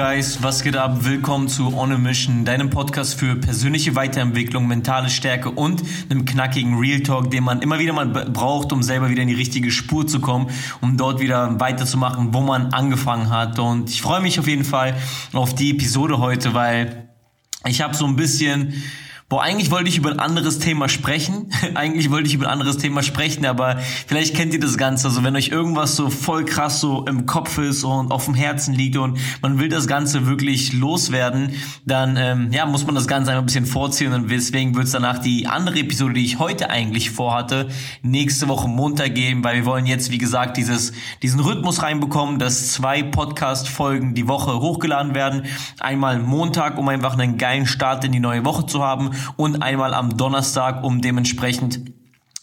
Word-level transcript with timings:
Guys, 0.00 0.42
was 0.42 0.62
geht 0.62 0.78
ab? 0.78 1.04
Willkommen 1.04 1.46
zu 1.46 1.76
On 1.76 1.92
a 1.92 1.98
Mission, 1.98 2.46
deinem 2.46 2.70
Podcast 2.70 3.20
für 3.20 3.36
persönliche 3.36 3.94
Weiterentwicklung, 3.96 4.66
mentale 4.66 5.10
Stärke 5.10 5.50
und 5.50 5.82
einem 6.08 6.24
knackigen 6.24 6.78
Real 6.78 7.00
Talk, 7.02 7.30
den 7.30 7.44
man 7.44 7.60
immer 7.60 7.78
wieder 7.78 7.92
mal 7.92 8.06
braucht, 8.06 8.72
um 8.72 8.82
selber 8.82 9.10
wieder 9.10 9.20
in 9.20 9.28
die 9.28 9.34
richtige 9.34 9.70
Spur 9.70 10.06
zu 10.06 10.20
kommen, 10.20 10.48
um 10.80 10.96
dort 10.96 11.20
wieder 11.20 11.60
weiterzumachen, 11.60 12.32
wo 12.32 12.40
man 12.40 12.72
angefangen 12.72 13.28
hat. 13.28 13.58
Und 13.58 13.90
ich 13.90 14.00
freue 14.00 14.22
mich 14.22 14.40
auf 14.40 14.48
jeden 14.48 14.64
Fall 14.64 14.96
auf 15.34 15.54
die 15.54 15.72
Episode 15.72 16.16
heute, 16.16 16.54
weil 16.54 17.10
ich 17.66 17.82
habe 17.82 17.94
so 17.94 18.06
ein 18.06 18.16
bisschen 18.16 18.82
Boah, 19.30 19.44
eigentlich 19.44 19.70
wollte 19.70 19.88
ich 19.88 19.96
über 19.96 20.10
ein 20.10 20.18
anderes 20.18 20.58
Thema 20.58 20.88
sprechen. 20.88 21.52
eigentlich 21.76 22.10
wollte 22.10 22.26
ich 22.26 22.34
über 22.34 22.46
ein 22.46 22.52
anderes 22.52 22.78
Thema 22.78 23.04
sprechen, 23.04 23.46
aber 23.46 23.78
vielleicht 24.08 24.34
kennt 24.34 24.52
ihr 24.54 24.58
das 24.58 24.76
Ganze. 24.76 25.06
Also 25.06 25.22
wenn 25.22 25.36
euch 25.36 25.50
irgendwas 25.50 25.94
so 25.94 26.10
voll 26.10 26.44
krass 26.44 26.80
so 26.80 27.04
im 27.06 27.26
Kopf 27.26 27.56
ist 27.58 27.84
und 27.84 28.10
auf 28.10 28.24
dem 28.24 28.34
Herzen 28.34 28.74
liegt 28.74 28.96
und 28.96 29.20
man 29.40 29.60
will 29.60 29.68
das 29.68 29.86
Ganze 29.86 30.26
wirklich 30.26 30.72
loswerden, 30.72 31.54
dann 31.86 32.16
ähm, 32.16 32.50
ja, 32.50 32.66
muss 32.66 32.84
man 32.84 32.96
das 32.96 33.06
Ganze 33.06 33.30
ein 33.30 33.46
bisschen 33.46 33.66
vorziehen 33.66 34.12
und 34.12 34.28
deswegen 34.28 34.74
wird 34.74 34.86
es 34.86 34.90
danach 34.90 35.18
die 35.18 35.46
andere 35.46 35.78
Episode, 35.78 36.14
die 36.14 36.24
ich 36.24 36.40
heute 36.40 36.68
eigentlich 36.68 37.12
vorhatte, 37.12 37.68
nächste 38.02 38.48
Woche 38.48 38.66
Montag 38.66 39.14
geben, 39.14 39.44
weil 39.44 39.58
wir 39.58 39.64
wollen 39.64 39.86
jetzt, 39.86 40.10
wie 40.10 40.18
gesagt, 40.18 40.56
dieses, 40.56 40.92
diesen 41.22 41.38
Rhythmus 41.38 41.84
reinbekommen, 41.84 42.40
dass 42.40 42.72
zwei 42.72 43.04
Podcast-Folgen 43.04 44.12
die 44.14 44.26
Woche 44.26 44.58
hochgeladen 44.58 45.14
werden. 45.14 45.44
Einmal 45.78 46.18
Montag, 46.18 46.78
um 46.78 46.88
einfach 46.88 47.16
einen 47.16 47.38
geilen 47.38 47.66
Start 47.66 48.04
in 48.04 48.10
die 48.10 48.18
neue 48.18 48.44
Woche 48.44 48.66
zu 48.66 48.82
haben 48.82 49.12
und 49.36 49.62
einmal 49.62 49.94
am 49.94 50.16
Donnerstag, 50.16 50.82
um 50.84 51.00
dementsprechend 51.00 51.80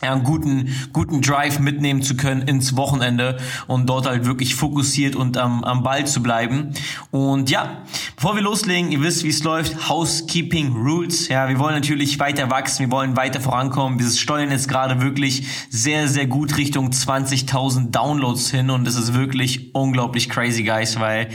ja, 0.03 0.12
einen 0.12 0.23
guten, 0.23 0.70
guten 0.94 1.23
Drive 1.23 1.58
mitnehmen 1.58 2.03
zu 2.03 2.16
können 2.16 2.44
ins 2.44 2.78
Wochenende 2.78 3.38
und 3.66 3.90
dort 3.90 4.06
halt 4.06 4.26
wirklich 4.26 4.53
fokussiert 4.53 5.16
und 5.16 5.38
am, 5.38 5.64
am 5.64 5.81
Ball 5.81 6.06
zu 6.06 6.22
bleiben. 6.22 6.72
Und 7.09 7.50
ja, 7.50 7.81
bevor 8.16 8.36
wir 8.36 8.44
loslegen, 8.44 8.92
ihr 8.92 9.02
wisst, 9.02 9.23
wie 9.23 9.30
es 9.30 9.44
läuft, 9.44 9.90
Housekeeping 9.90 10.73
Rules. 10.73 11.30
Ja, 11.30 11.50
wir 11.50 11.58
wollen 11.58 11.73
natürlich 11.73 12.20
weiter 12.20 12.52
wachsen, 12.52 12.86
wir 12.86 12.92
wollen 12.92 13.18
weiter 13.18 13.42
vorankommen. 13.42 13.98
Wir 13.98 14.08
steuern 14.12 14.52
jetzt 14.52 14.70
gerade 14.70 15.02
wirklich 15.02 15.48
sehr, 15.72 16.08
sehr 16.08 16.28
gut 16.28 16.58
Richtung 16.58 16.92
20.000 16.92 17.90
Downloads 17.90 18.52
hin 18.52 18.70
und 18.70 18.86
das 18.86 18.98
ist 18.98 19.16
wirklich 19.16 19.73
unglaublich 19.73 20.30
crazy, 20.30 20.62
guys, 20.62 21.00
weil 21.00 21.30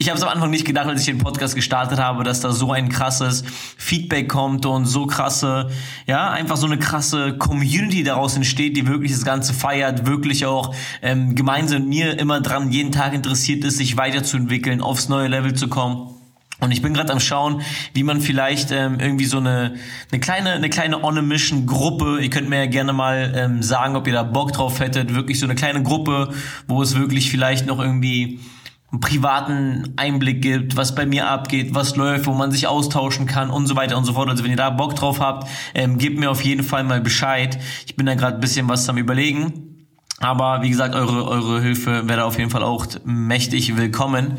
ich 0.00 0.08
habe 0.08 0.16
es 0.16 0.24
am 0.24 0.30
Anfang 0.30 0.50
nicht 0.50 0.64
gedacht, 0.64 0.86
als 0.86 1.00
ich 1.00 1.06
den 1.06 1.18
Podcast 1.18 1.56
gestartet 1.56 1.98
habe, 1.98 2.22
dass 2.22 2.40
da 2.40 2.52
so 2.52 2.72
ein 2.72 2.88
krasses 2.88 3.44
Feedback 3.76 4.28
kommt 4.28 4.64
und 4.64 4.86
so 4.86 5.06
krasse, 5.06 5.70
ja, 6.06 6.30
einfach 6.30 6.56
so 6.56 6.66
eine 6.66 6.78
krasse 6.78 7.36
Community 7.36 8.07
daraus 8.08 8.36
entsteht, 8.36 8.76
die 8.76 8.86
wirklich 8.86 9.12
das 9.12 9.24
Ganze 9.24 9.54
feiert, 9.54 10.06
wirklich 10.06 10.46
auch 10.46 10.74
ähm, 11.02 11.34
gemeinsam 11.34 11.88
mir 11.88 12.18
immer 12.18 12.40
dran 12.40 12.72
jeden 12.72 12.92
Tag 12.92 13.14
interessiert 13.14 13.64
ist, 13.64 13.78
sich 13.78 13.96
weiterzuentwickeln, 13.96 14.80
aufs 14.80 15.08
neue 15.08 15.28
Level 15.28 15.54
zu 15.54 15.68
kommen. 15.68 16.14
Und 16.60 16.72
ich 16.72 16.82
bin 16.82 16.92
gerade 16.92 17.12
am 17.12 17.20
schauen, 17.20 17.62
wie 17.94 18.02
man 18.02 18.20
vielleicht 18.20 18.72
ähm, 18.72 18.98
irgendwie 18.98 19.26
so 19.26 19.38
eine, 19.38 19.76
eine 20.10 20.20
kleine, 20.20 20.52
eine 20.52 20.68
kleine 20.68 21.04
On-a-Mission-Gruppe, 21.04 22.18
ihr 22.20 22.30
könnt 22.30 22.48
mir 22.48 22.58
ja 22.64 22.66
gerne 22.66 22.92
mal 22.92 23.32
ähm, 23.36 23.62
sagen, 23.62 23.94
ob 23.94 24.08
ihr 24.08 24.12
da 24.12 24.24
Bock 24.24 24.52
drauf 24.52 24.80
hättet, 24.80 25.14
wirklich 25.14 25.38
so 25.38 25.46
eine 25.46 25.54
kleine 25.54 25.84
Gruppe, 25.84 26.34
wo 26.66 26.82
es 26.82 26.96
wirklich 26.96 27.30
vielleicht 27.30 27.66
noch 27.66 27.78
irgendwie 27.78 28.40
privaten 29.00 29.92
Einblick 29.96 30.40
gibt, 30.40 30.76
was 30.76 30.94
bei 30.94 31.04
mir 31.04 31.28
abgeht, 31.28 31.74
was 31.74 31.96
läuft, 31.96 32.26
wo 32.26 32.32
man 32.32 32.50
sich 32.50 32.66
austauschen 32.66 33.26
kann 33.26 33.50
und 33.50 33.66
so 33.66 33.76
weiter 33.76 33.98
und 33.98 34.04
so 34.04 34.14
fort. 34.14 34.30
Also 34.30 34.44
wenn 34.44 34.50
ihr 34.50 34.56
da 34.56 34.70
Bock 34.70 34.96
drauf 34.96 35.20
habt, 35.20 35.48
ähm, 35.74 35.98
gebt 35.98 36.18
mir 36.18 36.30
auf 36.30 36.42
jeden 36.42 36.62
Fall 36.62 36.84
mal 36.84 37.00
Bescheid. 37.00 37.58
Ich 37.86 37.96
bin 37.96 38.06
da 38.06 38.14
gerade 38.14 38.38
bisschen 38.38 38.68
was 38.68 38.88
am 38.88 38.96
überlegen. 38.96 39.67
Aber 40.20 40.62
wie 40.62 40.70
gesagt, 40.70 40.96
eure, 40.96 41.28
eure 41.28 41.60
Hilfe 41.62 42.08
wäre 42.08 42.24
auf 42.24 42.38
jeden 42.38 42.50
Fall 42.50 42.64
auch 42.64 42.86
mächtig 43.04 43.76
willkommen. 43.76 44.34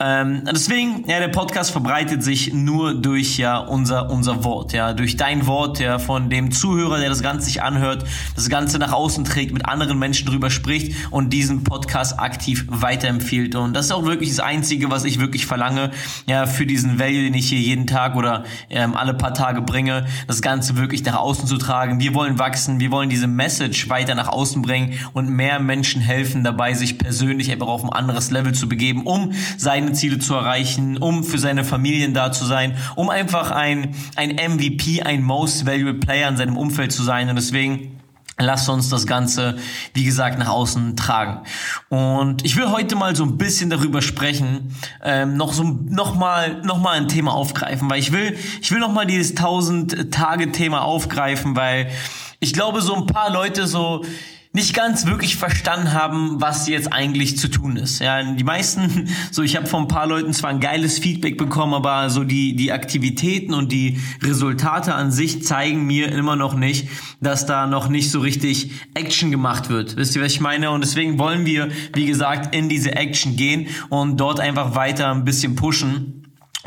Ähm, 0.00 0.44
deswegen, 0.50 1.04
ja, 1.06 1.18
der 1.18 1.28
Podcast 1.28 1.70
verbreitet 1.70 2.22
sich 2.22 2.54
nur 2.54 2.94
durch 2.94 3.36
ja 3.36 3.58
unser, 3.58 4.10
unser 4.10 4.42
Wort, 4.42 4.72
ja, 4.72 4.94
durch 4.94 5.18
dein 5.18 5.46
Wort, 5.46 5.80
ja, 5.80 5.98
von 5.98 6.30
dem 6.30 6.50
Zuhörer, 6.50 6.98
der 6.98 7.10
das 7.10 7.20
Ganze 7.20 7.44
sich 7.44 7.62
anhört, 7.62 8.06
das 8.36 8.48
Ganze 8.48 8.78
nach 8.78 8.92
außen 8.92 9.26
trägt, 9.26 9.52
mit 9.52 9.66
anderen 9.66 9.98
Menschen 9.98 10.26
drüber 10.26 10.48
spricht 10.48 10.96
und 11.10 11.30
diesen 11.30 11.62
Podcast 11.62 12.18
aktiv 12.18 12.64
weiterempfiehlt. 12.68 13.54
Und 13.54 13.74
das 13.74 13.86
ist 13.86 13.92
auch 13.92 14.06
wirklich 14.06 14.30
das 14.30 14.40
Einzige, 14.40 14.90
was 14.90 15.04
ich 15.04 15.20
wirklich 15.20 15.44
verlange, 15.44 15.90
ja, 16.26 16.46
für 16.46 16.64
diesen 16.64 16.98
Value, 16.98 17.24
den 17.24 17.34
ich 17.34 17.50
hier 17.50 17.60
jeden 17.60 17.86
Tag 17.86 18.16
oder 18.16 18.44
ähm, 18.70 18.94
alle 18.96 19.12
paar 19.12 19.34
Tage 19.34 19.60
bringe, 19.60 20.06
das 20.26 20.40
Ganze 20.40 20.78
wirklich 20.78 21.04
nach 21.04 21.16
außen 21.16 21.46
zu 21.46 21.58
tragen. 21.58 22.00
Wir 22.00 22.14
wollen 22.14 22.38
wachsen, 22.38 22.80
wir 22.80 22.90
wollen 22.90 23.10
diese 23.10 23.26
Message 23.26 23.90
weiter 23.90 24.14
nach 24.14 24.28
außen 24.28 24.62
bringen 24.62 24.98
mehr 25.26 25.58
Menschen 25.58 26.00
helfen 26.00 26.44
dabei, 26.44 26.74
sich 26.74 26.98
persönlich 26.98 27.50
einfach 27.50 27.66
auf 27.66 27.82
ein 27.82 27.90
anderes 27.90 28.30
Level 28.30 28.52
zu 28.52 28.68
begeben, 28.68 29.06
um 29.06 29.32
seine 29.56 29.92
Ziele 29.92 30.18
zu 30.18 30.34
erreichen, 30.34 30.98
um 30.98 31.24
für 31.24 31.38
seine 31.38 31.64
Familien 31.64 32.14
da 32.14 32.30
zu 32.30 32.44
sein, 32.44 32.76
um 32.94 33.10
einfach 33.10 33.50
ein, 33.50 33.94
ein 34.16 34.30
MVP, 34.30 35.02
ein 35.02 35.22
Most 35.22 35.66
Valuable 35.66 35.94
Player 35.94 36.28
in 36.28 36.36
seinem 36.36 36.56
Umfeld 36.56 36.92
zu 36.92 37.02
sein. 37.02 37.28
Und 37.28 37.36
deswegen 37.36 37.98
Lass 38.40 38.68
uns 38.68 38.88
das 38.88 39.04
Ganze, 39.04 39.58
wie 39.94 40.04
gesagt, 40.04 40.38
nach 40.38 40.48
außen 40.48 40.96
tragen. 40.96 41.40
Und 41.88 42.44
ich 42.44 42.56
will 42.56 42.70
heute 42.70 42.94
mal 42.94 43.16
so 43.16 43.24
ein 43.24 43.36
bisschen 43.36 43.68
darüber 43.68 44.00
sprechen, 44.00 44.76
ähm, 45.02 45.36
noch 45.36 45.52
so 45.52 45.64
noch 45.64 46.14
mal 46.14 46.62
noch 46.62 46.78
mal 46.78 46.92
ein 46.92 47.08
Thema 47.08 47.34
aufgreifen, 47.34 47.90
weil 47.90 47.98
ich 47.98 48.12
will 48.12 48.38
ich 48.62 48.70
will 48.70 48.78
noch 48.78 48.92
mal 48.92 49.06
dieses 49.06 49.30
1000 49.30 50.12
Tage 50.12 50.52
Thema 50.52 50.82
aufgreifen, 50.82 51.56
weil 51.56 51.90
ich 52.38 52.52
glaube 52.52 52.80
so 52.80 52.94
ein 52.94 53.06
paar 53.06 53.32
Leute 53.32 53.66
so 53.66 54.04
nicht 54.52 54.74
ganz 54.74 55.06
wirklich 55.06 55.36
verstanden 55.36 55.92
haben, 55.92 56.40
was 56.40 56.68
jetzt 56.68 56.92
eigentlich 56.92 57.36
zu 57.36 57.48
tun 57.48 57.76
ist. 57.76 58.00
Ja, 58.00 58.22
die 58.22 58.44
meisten, 58.44 59.08
so 59.30 59.42
ich 59.42 59.56
habe 59.56 59.66
von 59.66 59.82
ein 59.82 59.88
paar 59.88 60.06
Leuten 60.06 60.32
zwar 60.32 60.50
ein 60.50 60.60
geiles 60.60 60.98
Feedback 60.98 61.36
bekommen, 61.36 61.74
aber 61.74 62.08
so 62.10 62.24
die 62.24 62.56
die 62.56 62.72
Aktivitäten 62.72 63.54
und 63.54 63.72
die 63.72 63.98
Resultate 64.22 64.94
an 64.94 65.12
sich 65.12 65.44
zeigen 65.44 65.86
mir 65.86 66.10
immer 66.10 66.36
noch 66.36 66.54
nicht, 66.54 66.88
dass 67.20 67.46
da 67.46 67.66
noch 67.66 67.88
nicht 67.88 68.10
so 68.10 68.20
richtig 68.20 68.70
Action 68.94 69.30
gemacht 69.30 69.68
wird. 69.68 69.96
Wisst 69.96 70.16
ihr, 70.16 70.22
was 70.22 70.32
ich 70.32 70.40
meine? 70.40 70.70
Und 70.70 70.82
deswegen 70.82 71.18
wollen 71.18 71.44
wir, 71.44 71.68
wie 71.94 72.06
gesagt, 72.06 72.54
in 72.54 72.68
diese 72.68 72.92
Action 72.92 73.36
gehen 73.36 73.68
und 73.90 74.18
dort 74.18 74.40
einfach 74.40 74.74
weiter 74.74 75.10
ein 75.10 75.24
bisschen 75.24 75.56
pushen. 75.56 76.17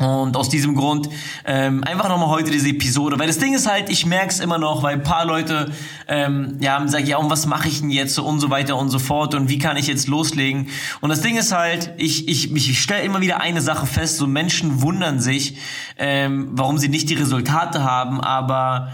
Und 0.02 0.36
aus 0.36 0.48
diesem 0.48 0.74
Grund 0.74 1.08
ähm, 1.44 1.84
einfach 1.84 2.08
nochmal 2.08 2.28
heute 2.28 2.50
diese 2.50 2.68
Episode, 2.68 3.18
weil 3.18 3.26
das 3.26 3.38
Ding 3.38 3.54
ist 3.54 3.70
halt, 3.70 3.88
ich 3.88 4.06
merke 4.06 4.28
es 4.28 4.40
immer 4.40 4.58
noch, 4.58 4.82
weil 4.82 4.94
ein 4.94 5.02
paar 5.02 5.24
Leute 5.24 5.70
ähm, 6.08 6.56
ja 6.60 6.86
sagen, 6.88 7.06
ja 7.06 7.18
und 7.18 7.30
was 7.30 7.46
mache 7.46 7.68
ich 7.68 7.80
denn 7.80 7.90
jetzt 7.90 8.18
und 8.18 8.40
so 8.40 8.50
weiter 8.50 8.76
und 8.76 8.88
so 8.88 8.98
fort 8.98 9.34
und 9.34 9.48
wie 9.48 9.58
kann 9.58 9.76
ich 9.76 9.86
jetzt 9.86 10.08
loslegen? 10.08 10.68
Und 11.00 11.10
das 11.10 11.20
Ding 11.20 11.36
ist 11.36 11.52
halt, 11.52 11.92
ich 11.96 12.28
ich, 12.28 12.54
ich 12.54 12.80
stelle 12.80 13.02
immer 13.02 13.20
wieder 13.20 13.40
eine 13.40 13.60
Sache 13.60 13.86
fest, 13.86 14.16
so 14.16 14.26
Menschen 14.26 14.82
wundern 14.82 15.20
sich, 15.20 15.56
ähm, 15.98 16.48
warum 16.52 16.78
sie 16.78 16.88
nicht 16.88 17.08
die 17.08 17.14
Resultate 17.14 17.84
haben, 17.84 18.20
aber 18.20 18.90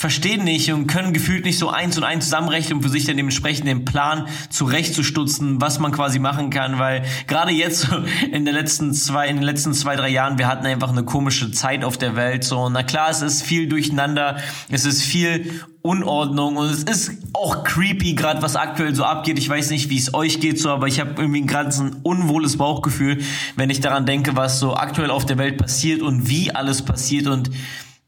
verstehen 0.00 0.44
nicht 0.44 0.72
und 0.72 0.86
können 0.86 1.12
gefühlt 1.12 1.44
nicht 1.44 1.58
so 1.58 1.68
eins 1.68 1.98
und 1.98 2.04
eins 2.04 2.24
zusammenrechnen, 2.24 2.78
um 2.78 2.82
für 2.82 2.88
sich 2.88 3.04
dann 3.04 3.18
dementsprechend 3.18 3.68
den 3.68 3.84
Plan 3.84 4.28
zurechtzustutzen, 4.48 5.60
was 5.60 5.78
man 5.78 5.92
quasi 5.92 6.18
machen 6.18 6.48
kann, 6.48 6.78
weil 6.78 7.04
gerade 7.26 7.52
jetzt 7.52 7.90
in 8.32 8.46
den 8.46 8.54
letzten 8.54 8.94
zwei, 8.94 9.28
in 9.28 9.36
den 9.36 9.42
letzten 9.42 9.74
zwei, 9.74 9.96
drei 9.96 10.08
Jahren, 10.08 10.38
wir 10.38 10.48
hatten 10.48 10.64
einfach 10.64 10.88
eine 10.88 11.04
komische 11.04 11.52
Zeit 11.52 11.84
auf 11.84 11.98
der 11.98 12.16
Welt, 12.16 12.44
so, 12.44 12.70
na 12.70 12.82
klar, 12.82 13.10
es 13.10 13.20
ist 13.20 13.42
viel 13.42 13.68
durcheinander, 13.68 14.38
es 14.70 14.86
ist 14.86 15.02
viel 15.02 15.52
Unordnung 15.82 16.56
und 16.56 16.70
es 16.70 16.82
ist 16.82 17.10
auch 17.34 17.62
creepy, 17.64 18.14
gerade 18.14 18.40
was 18.40 18.56
aktuell 18.56 18.94
so 18.94 19.04
abgeht. 19.04 19.38
Ich 19.38 19.50
weiß 19.50 19.68
nicht, 19.68 19.90
wie 19.90 19.98
es 19.98 20.14
euch 20.14 20.40
geht 20.40 20.58
so, 20.58 20.70
aber 20.70 20.86
ich 20.86 20.98
habe 20.98 21.12
irgendwie 21.18 21.42
ein 21.42 21.46
ganz 21.46 21.82
unwohles 22.02 22.56
Bauchgefühl, 22.56 23.18
wenn 23.56 23.68
ich 23.68 23.80
daran 23.80 24.06
denke, 24.06 24.34
was 24.34 24.60
so 24.60 24.74
aktuell 24.74 25.10
auf 25.10 25.26
der 25.26 25.36
Welt 25.36 25.58
passiert 25.58 26.00
und 26.00 26.26
wie 26.26 26.54
alles 26.54 26.82
passiert 26.82 27.26
und 27.26 27.50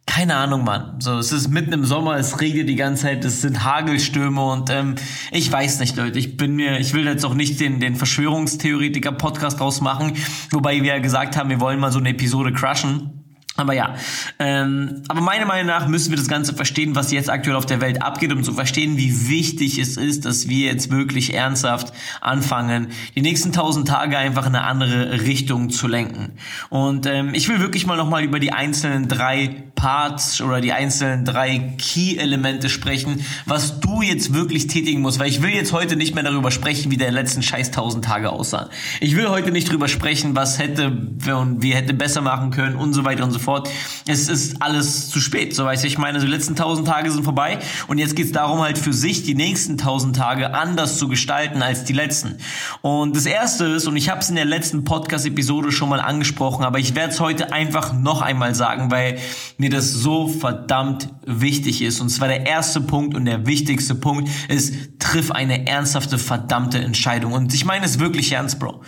keine 0.06 0.36
Ahnung, 0.36 0.64
Mann. 0.64 1.00
So, 1.00 1.18
es 1.18 1.32
ist 1.32 1.48
mitten 1.48 1.72
im 1.72 1.84
Sommer, 1.84 2.16
es 2.16 2.40
regnet 2.40 2.68
die 2.68 2.76
ganze 2.76 3.04
Zeit, 3.04 3.24
es 3.24 3.40
sind 3.40 3.64
Hagelstürme 3.64 4.44
und 4.44 4.68
ähm, 4.70 4.96
ich 5.30 5.50
weiß 5.50 5.80
nicht, 5.80 5.96
Leute. 5.96 6.18
Ich 6.18 6.36
bin 6.36 6.54
mir, 6.54 6.78
ich 6.78 6.92
will 6.92 7.06
jetzt 7.06 7.24
auch 7.24 7.34
nicht 7.34 7.60
den, 7.60 7.80
den 7.80 7.96
Verschwörungstheoretiker-Podcast 7.96 9.60
draus 9.60 9.80
machen, 9.80 10.14
wobei 10.50 10.82
wir 10.82 10.94
ja 10.94 10.98
gesagt 10.98 11.36
haben, 11.36 11.50
wir 11.50 11.60
wollen 11.60 11.80
mal 11.80 11.92
so 11.92 11.98
eine 11.98 12.10
Episode 12.10 12.52
crushen. 12.52 13.21
Aber 13.56 13.74
ja, 13.74 13.96
ähm, 14.38 15.02
aber 15.08 15.20
meiner 15.20 15.44
Meinung 15.44 15.66
nach 15.66 15.86
müssen 15.86 16.10
wir 16.10 16.16
das 16.16 16.26
Ganze 16.26 16.54
verstehen, 16.54 16.96
was 16.96 17.12
jetzt 17.12 17.28
aktuell 17.28 17.56
auf 17.56 17.66
der 17.66 17.82
Welt 17.82 18.00
abgeht, 18.00 18.32
um 18.32 18.42
zu 18.42 18.54
verstehen, 18.54 18.96
wie 18.96 19.28
wichtig 19.28 19.78
es 19.78 19.98
ist, 19.98 20.24
dass 20.24 20.48
wir 20.48 20.68
jetzt 20.68 20.90
wirklich 20.90 21.34
ernsthaft 21.34 21.92
anfangen, 22.22 22.88
die 23.14 23.20
nächsten 23.20 23.52
tausend 23.52 23.88
Tage 23.88 24.16
einfach 24.16 24.46
in 24.46 24.54
eine 24.54 24.64
andere 24.64 25.20
Richtung 25.20 25.68
zu 25.68 25.86
lenken. 25.86 26.32
Und 26.70 27.04
ähm, 27.04 27.34
ich 27.34 27.46
will 27.50 27.60
wirklich 27.60 27.86
mal 27.86 27.98
nochmal 27.98 28.24
über 28.24 28.40
die 28.40 28.52
einzelnen 28.52 29.06
drei 29.06 29.64
Parts 29.74 30.40
oder 30.40 30.62
die 30.62 30.72
einzelnen 30.72 31.26
drei 31.26 31.74
Key-Elemente 31.76 32.70
sprechen, 32.70 33.22
was 33.44 33.80
du 33.80 34.00
jetzt 34.00 34.32
wirklich 34.32 34.66
tätigen 34.66 35.02
musst, 35.02 35.18
weil 35.18 35.28
ich 35.28 35.42
will 35.42 35.50
jetzt 35.50 35.74
heute 35.74 35.96
nicht 35.96 36.14
mehr 36.14 36.24
darüber 36.24 36.50
sprechen, 36.50 36.90
wie 36.90 36.96
der 36.96 37.10
letzten 37.10 37.42
scheiß 37.42 37.70
tausend 37.70 38.04
Tage 38.04 38.30
aussahen. 38.30 38.68
Ich 39.00 39.14
will 39.14 39.28
heute 39.28 39.50
nicht 39.50 39.68
darüber 39.68 39.88
sprechen, 39.88 40.34
was 40.34 40.58
hätte 40.58 40.86
und 41.36 41.62
wie 41.62 41.74
hätte 41.74 41.92
besser 41.92 42.22
machen 42.22 42.50
können 42.50 42.76
und 42.76 42.94
so 42.94 43.04
weiter 43.04 43.24
und 43.24 43.32
so 43.32 43.41
fort. 43.42 43.68
Es 44.06 44.28
ist 44.28 44.62
alles 44.62 45.10
zu 45.10 45.20
spät. 45.20 45.54
So 45.54 45.64
weiß 45.64 45.84
ich, 45.84 45.98
meine, 45.98 46.18
die 46.18 46.26
letzten 46.26 46.56
tausend 46.56 46.88
Tage 46.88 47.10
sind 47.10 47.24
vorbei 47.24 47.58
und 47.88 47.98
jetzt 47.98 48.16
geht 48.16 48.26
es 48.26 48.32
darum, 48.32 48.60
halt 48.60 48.78
für 48.78 48.92
sich 48.92 49.22
die 49.22 49.34
nächsten 49.34 49.78
tausend 49.78 50.16
Tage 50.16 50.54
anders 50.54 50.98
zu 50.98 51.08
gestalten 51.08 51.62
als 51.62 51.84
die 51.84 51.92
letzten. 51.92 52.38
Und 52.80 53.16
das 53.16 53.26
erste 53.26 53.64
ist, 53.66 53.86
und 53.86 53.96
ich 53.96 54.08
habe 54.08 54.20
es 54.20 54.30
in 54.30 54.36
der 54.36 54.44
letzten 54.44 54.84
Podcast-Episode 54.84 55.72
schon 55.72 55.88
mal 55.88 56.00
angesprochen, 56.00 56.64
aber 56.64 56.78
ich 56.78 56.94
werde 56.94 57.12
es 57.12 57.20
heute 57.20 57.52
einfach 57.52 57.92
noch 57.92 58.22
einmal 58.22 58.54
sagen, 58.54 58.90
weil 58.90 59.18
mir 59.58 59.70
das 59.70 59.92
so 59.92 60.28
verdammt 60.28 61.08
wichtig 61.26 61.82
ist. 61.82 62.00
Und 62.00 62.08
zwar 62.08 62.28
der 62.28 62.46
erste 62.46 62.80
Punkt 62.80 63.14
und 63.14 63.24
der 63.24 63.46
wichtigste 63.46 63.94
Punkt 63.94 64.30
ist, 64.48 64.74
triff 64.98 65.30
eine 65.30 65.66
ernsthafte, 65.66 66.18
verdammte 66.18 66.78
Entscheidung. 66.78 67.32
Und 67.32 67.52
ich 67.54 67.64
meine 67.64 67.84
es 67.84 67.98
wirklich 67.98 68.32
ernst, 68.32 68.58
Bro. 68.58 68.82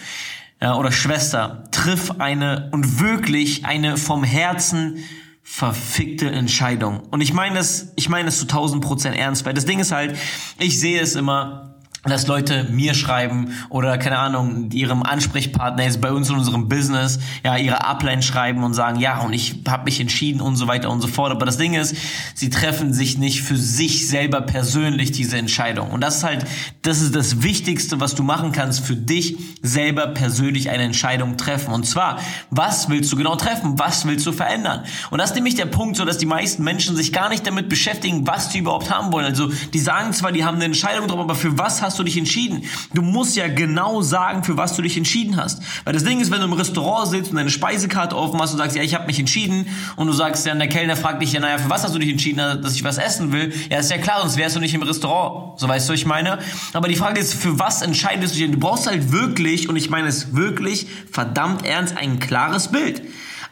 Ja, 0.65 0.77
oder 0.77 0.93
Schwester, 0.93 1.65
triff 1.73 2.13
eine 2.21 2.71
und 2.73 2.99
wirklich 2.99 3.67
eine 3.67 3.99
vom 3.99 4.25
Herzen 4.25 5.05
verfickte 5.43 6.31
Entscheidung. 6.31 7.01
Und 7.11 7.21
ich 7.21 7.35
meine 7.35 7.57
das, 7.57 7.93
ich 7.97 8.09
meine 8.09 8.25
das 8.25 8.39
zu 8.39 8.45
1000 8.45 8.83
Prozent 8.83 9.15
ernst, 9.15 9.45
weil 9.45 9.53
das 9.53 9.67
Ding 9.67 9.79
ist 9.79 9.93
halt, 9.93 10.17
ich 10.59 10.81
sehe 10.81 11.03
es 11.03 11.17
immer, 11.17 11.74
dass 12.11 12.27
Leute 12.27 12.65
mir 12.65 12.95
schreiben 12.95 13.53
oder 13.71 13.97
keine 13.97 14.19
Ahnung 14.19 14.71
ihrem 14.73 15.03
Ansprechpartner 15.03 15.85
jetzt 15.85 16.01
bei 16.01 16.13
uns 16.13 16.29
in 16.29 16.37
unserem 16.37 16.69
Business 16.69 17.19
ja 17.43 17.57
ihre 17.57 17.87
Upline 17.87 18.23
schreiben 18.23 18.63
und 18.63 18.75
sagen 18.75 19.01
ja 19.01 19.21
und 19.21 19.33
ich 19.33 19.63
habe 19.67 19.85
mich 19.85 20.01
entschieden 20.01 20.41
und 20.41 20.57
so 20.57 20.69
weiter 20.69 20.91
und 20.91 21.01
so 21.01 21.09
fort. 21.09 21.33
Aber 21.33 21.47
das 21.47 21.57
Ding 21.57 21.75
ist 21.75 21.97
sie 22.35 22.51
treffen 22.51 22.93
sich 22.93 23.17
nicht 23.17 23.43
für 23.43 23.57
sich 23.57 24.07
selber 24.07 24.43
persönlich 24.43 25.13
diese 25.13 25.39
Entscheidung. 25.39 25.91
Und 25.91 26.03
das 26.03 26.19
ist 26.19 26.25
halt 26.25 26.47
das 26.83 27.01
ist 27.01 27.15
das 27.15 27.43
wichtigste 27.43 28.01
was 28.01 28.15
du 28.15 28.23
machen 28.23 28.53
kannst 28.53 28.85
für 28.85 28.97
dich 28.97 29.37
selber 29.63 30.09
persönlich 30.09 30.69
eine 30.69 30.83
Entscheidung 30.83 31.39
treffen. 31.39 31.73
Und 31.73 31.85
zwar 31.87 32.19
was 32.51 32.91
willst 32.91 33.11
du 33.13 33.17
genau 33.17 33.37
treffen? 33.37 33.79
Was 33.79 34.07
willst 34.07 34.27
du 34.27 34.33
verändern? 34.33 34.85
Und 35.11 35.19
das 35.19 35.31
ist 35.31 35.37
nämlich 35.37 35.55
der 35.55 35.67
Punkt 35.67 35.97
so 35.97 36.05
dass 36.05 36.19
die 36.19 36.27
meisten 36.27 36.65
Menschen 36.65 36.97
sich 36.97 37.15
gar 37.15 37.31
nicht 37.31 37.47
damit 37.47 37.71
beschäftigen 37.71 38.27
was 38.27 38.51
die 38.51 38.59
überhaupt 38.59 38.91
haben 38.91 39.11
wollen. 39.11 39.25
Also 39.25 39.51
die 39.73 39.81
sagen 39.81 40.13
zwar 40.13 40.33
die 40.33 40.45
haben 40.45 40.57
eine 40.57 40.67
Entscheidung 40.67 41.09
drauf 41.09 41.21
aber 41.21 41.35
für 41.35 41.57
was 41.57 41.81
hast 41.81 41.94
hast 41.95 42.01
du 42.01 42.05
dich 42.05 42.17
entschieden? 42.17 42.65
Du 42.93 43.03
musst 43.03 43.37
ja 43.37 43.47
genau 43.47 44.03
sagen, 44.03 44.43
für 44.43 44.57
was 44.57 44.75
du 44.75 44.83
dich 44.83 44.97
entschieden 44.97 45.37
hast. 45.37 45.63
Weil 45.85 45.93
das 45.93 46.03
Ding 46.03 46.21
ist, 46.21 46.33
wenn 46.33 46.41
du 46.41 46.47
im 46.47 46.53
Restaurant 46.53 47.09
sitzt 47.09 47.31
und 47.31 47.37
deine 47.37 47.51
Speisekarte 47.51 48.17
offen 48.17 48.41
hast 48.41 48.51
und 48.51 48.59
sagst, 48.59 48.77
ja, 48.77 48.83
ich 48.83 48.97
habe 48.97 49.07
mich 49.07 49.21
entschieden 49.21 49.69
und 49.95 50.09
du 50.09 50.13
sagst, 50.13 50.45
ja, 50.45 50.55
der 50.57 50.67
Kellner 50.67 50.97
fragt 50.97 51.23
dich, 51.23 51.33
ja, 51.33 51.39
naja, 51.39 51.59
für 51.59 51.71
was 51.71 51.85
hast 51.85 51.95
du 51.95 52.01
dich 52.01 52.11
entschieden, 52.11 52.39
dass 52.39 52.75
ich 52.75 52.83
was 52.83 52.99
essen 52.99 53.31
will? 53.31 53.53
Ja, 53.71 53.79
ist 53.79 53.93
ja 53.93 53.99
klar, 53.99 54.23
sonst 54.23 54.37
wärst 54.37 54.57
du 54.57 54.61
nicht 54.61 54.75
im 54.75 54.83
Restaurant. 54.83 55.61
So 55.61 55.69
weißt 55.69 55.89
du, 55.89 55.93
ich 55.93 56.05
meine. 56.05 56.41
Aber 56.73 56.89
die 56.89 56.97
Frage 56.97 57.21
ist, 57.21 57.35
für 57.35 57.61
was 57.61 57.81
entscheidest 57.83 58.35
du 58.35 58.41
dich? 58.41 58.51
Du 58.51 58.59
brauchst 58.59 58.89
halt 58.89 59.13
wirklich, 59.13 59.69
und 59.69 59.77
ich 59.77 59.89
meine 59.89 60.09
es 60.09 60.35
wirklich 60.35 60.89
verdammt 61.13 61.65
ernst, 61.65 61.97
ein 61.97 62.19
klares 62.19 62.73
Bild 62.73 63.03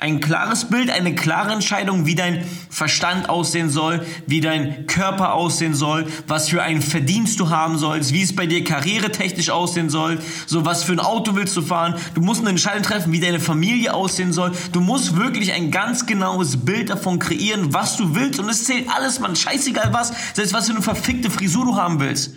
ein 0.03 0.21
klares 0.21 0.65
Bild, 0.65 0.91
eine 0.91 1.15
klare 1.15 1.53
Entscheidung, 1.53 2.07
wie 2.07 2.17
dein 2.17 2.45
Verstand 2.71 3.29
aussehen 3.29 3.71
soll, 3.71 4.05
wie 4.27 4.41
dein 4.41 4.89
Körper 4.89 5.35
aussehen 5.35 5.75
soll, 5.75 6.07
was 6.27 6.49
für 6.49 6.61
einen 6.61 6.83
Verdienst 6.83 7.39
du 7.39 7.51
haben 7.51 7.79
sollst, 7.79 8.13
wie 8.13 8.23
es 8.23 8.35
bei 8.35 8.47
dir 8.47 8.65
karrieretechnisch 8.65 9.51
aussehen 9.51 9.91
soll, 9.91 10.19
so 10.47 10.65
was 10.65 10.83
für 10.83 10.91
ein 10.91 10.99
Auto 10.99 11.37
willst 11.37 11.57
du 11.57 11.63
fahren. 11.63 11.95
Du 12.15 12.21
musst 12.21 12.41
eine 12.41 12.51
Entscheidung 12.51 12.83
treffen, 12.83 13.13
wie 13.13 13.21
deine 13.21 13.39
Familie 13.39 13.95
aussehen 13.95 14.33
soll. 14.33 14.51
Du 14.73 14.81
musst 14.81 15.17
wirklich 15.17 15.53
ein 15.53 15.71
ganz 15.71 16.05
genaues 16.05 16.65
Bild 16.65 16.91
davon 16.91 17.21
kreieren, 17.21 17.73
was 17.73 17.97
du 17.97 18.17
willst 18.17 18.41
und 18.41 18.49
es 18.49 18.65
zählt 18.65 18.89
alles, 18.91 19.21
man, 19.21 19.37
scheißegal 19.37 19.93
was, 19.93 20.13
selbst 20.35 20.53
was 20.53 20.67
für 20.67 20.73
eine 20.73 20.83
verfickte 20.83 21.31
Frisur 21.31 21.65
du 21.65 21.77
haben 21.77 22.01
willst. 22.01 22.35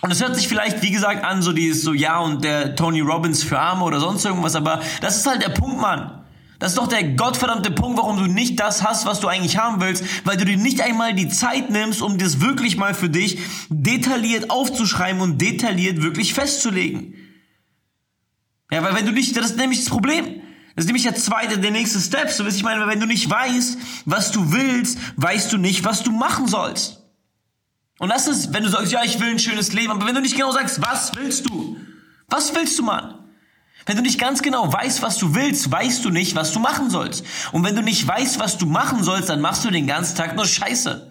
Und 0.00 0.10
es 0.10 0.22
hört 0.22 0.34
sich 0.36 0.48
vielleicht, 0.48 0.82
wie 0.82 0.90
gesagt, 0.90 1.22
an, 1.22 1.42
so 1.42 1.52
dieses 1.52 1.82
so, 1.82 1.92
ja, 1.92 2.18
und 2.18 2.44
der 2.44 2.74
Tony 2.76 3.00
Robbins 3.00 3.42
für 3.42 3.58
Arme 3.58 3.84
oder 3.84 4.00
sonst 4.00 4.24
irgendwas, 4.24 4.56
aber 4.56 4.80
das 5.02 5.18
ist 5.18 5.26
halt 5.26 5.42
der 5.42 5.50
Punkt, 5.50 5.78
Mann. 5.78 6.19
Das 6.60 6.72
ist 6.72 6.78
doch 6.78 6.88
der 6.88 7.02
gottverdammte 7.02 7.70
Punkt, 7.70 7.96
warum 7.96 8.18
du 8.18 8.26
nicht 8.26 8.60
das 8.60 8.82
hast, 8.82 9.06
was 9.06 9.18
du 9.18 9.28
eigentlich 9.28 9.56
haben 9.56 9.80
willst, 9.80 10.04
weil 10.24 10.36
du 10.36 10.44
dir 10.44 10.58
nicht 10.58 10.82
einmal 10.82 11.14
die 11.14 11.28
Zeit 11.28 11.70
nimmst, 11.70 12.02
um 12.02 12.18
das 12.18 12.42
wirklich 12.42 12.76
mal 12.76 12.92
für 12.92 13.08
dich 13.08 13.38
detailliert 13.70 14.50
aufzuschreiben 14.50 15.22
und 15.22 15.40
detailliert 15.40 16.02
wirklich 16.02 16.34
festzulegen. 16.34 17.14
Ja, 18.70 18.82
weil 18.82 18.94
wenn 18.94 19.06
du 19.06 19.12
nicht, 19.12 19.34
das 19.38 19.46
ist 19.46 19.56
nämlich 19.56 19.80
das 19.80 19.88
Problem. 19.88 20.42
Das 20.76 20.84
ist 20.84 20.86
nämlich 20.86 21.04
der 21.04 21.14
zweite, 21.14 21.58
der 21.58 21.70
nächste 21.70 21.98
Step. 21.98 22.28
So, 22.30 22.46
ich 22.46 22.62
meine, 22.62 22.86
wenn 22.86 23.00
du 23.00 23.06
nicht 23.06 23.28
weißt, 23.28 23.78
was 24.04 24.30
du 24.30 24.52
willst, 24.52 24.98
weißt 25.16 25.50
du 25.54 25.56
nicht, 25.56 25.82
was 25.84 26.02
du 26.02 26.12
machen 26.12 26.46
sollst. 26.46 27.02
Und 27.98 28.10
das 28.10 28.28
ist, 28.28 28.52
wenn 28.52 28.64
du 28.64 28.68
sagst, 28.68 28.92
ja, 28.92 29.02
ich 29.02 29.18
will 29.18 29.30
ein 29.30 29.38
schönes 29.38 29.72
Leben, 29.72 29.92
aber 29.92 30.06
wenn 30.06 30.14
du 30.14 30.20
nicht 30.20 30.36
genau 30.36 30.52
sagst, 30.52 30.82
was 30.82 31.16
willst 31.16 31.48
du? 31.48 31.78
Was 32.28 32.54
willst 32.54 32.78
du, 32.78 32.82
Mann? 32.82 33.19
Wenn 33.86 33.96
du 33.96 34.02
nicht 34.02 34.20
ganz 34.20 34.42
genau 34.42 34.72
weißt, 34.72 35.02
was 35.02 35.18
du 35.18 35.34
willst, 35.34 35.70
weißt 35.70 36.04
du 36.04 36.10
nicht, 36.10 36.36
was 36.36 36.52
du 36.52 36.58
machen 36.58 36.90
sollst. 36.90 37.24
Und 37.52 37.64
wenn 37.64 37.76
du 37.76 37.82
nicht 37.82 38.06
weißt, 38.06 38.38
was 38.38 38.58
du 38.58 38.66
machen 38.66 39.02
sollst, 39.02 39.28
dann 39.28 39.40
machst 39.40 39.64
du 39.64 39.70
den 39.70 39.86
ganzen 39.86 40.16
Tag 40.16 40.36
nur 40.36 40.46
Scheiße. 40.46 41.10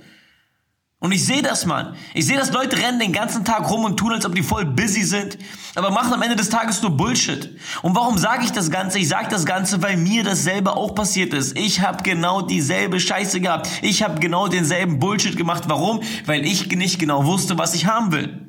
Und 1.01 1.13
ich 1.13 1.25
sehe 1.25 1.41
das, 1.41 1.65
Mann. 1.65 1.95
Ich 2.13 2.25
sehe, 2.25 2.37
dass 2.37 2.51
Leute 2.51 2.77
rennen 2.77 2.99
den 2.99 3.13
ganzen 3.13 3.45
Tag 3.45 3.69
rum 3.69 3.85
und 3.85 3.95
tun, 3.95 4.11
als 4.11 4.25
ob 4.25 4.35
die 4.35 4.43
voll 4.43 4.65
busy 4.65 5.03
sind, 5.03 5.37
aber 5.75 5.91
machen 5.91 6.11
am 6.11 6.21
Ende 6.21 6.35
des 6.35 6.49
Tages 6.49 6.81
nur 6.81 6.91
Bullshit. 6.91 7.55
Und 7.81 7.95
warum 7.95 8.17
sage 8.17 8.43
ich 8.43 8.51
das 8.51 8.69
Ganze? 8.69 8.99
Ich 8.99 9.07
sage 9.07 9.29
das 9.29 9.45
Ganze, 9.45 9.81
weil 9.81 9.95
mir 9.95 10.25
dasselbe 10.25 10.75
auch 10.75 10.93
passiert 10.95 11.33
ist. 11.33 11.57
Ich 11.57 11.79
habe 11.79 12.03
genau 12.03 12.41
dieselbe 12.41 12.99
Scheiße 12.99 13.39
gehabt. 13.39 13.69
Ich 13.81 14.03
habe 14.03 14.19
genau 14.19 14.49
denselben 14.49 14.99
Bullshit 14.99 15.37
gemacht. 15.37 15.63
Warum? 15.67 16.01
Weil 16.25 16.45
ich 16.45 16.67
nicht 16.67 16.99
genau 16.99 17.25
wusste, 17.25 17.57
was 17.57 17.75
ich 17.75 17.85
haben 17.85 18.11
will. 18.11 18.48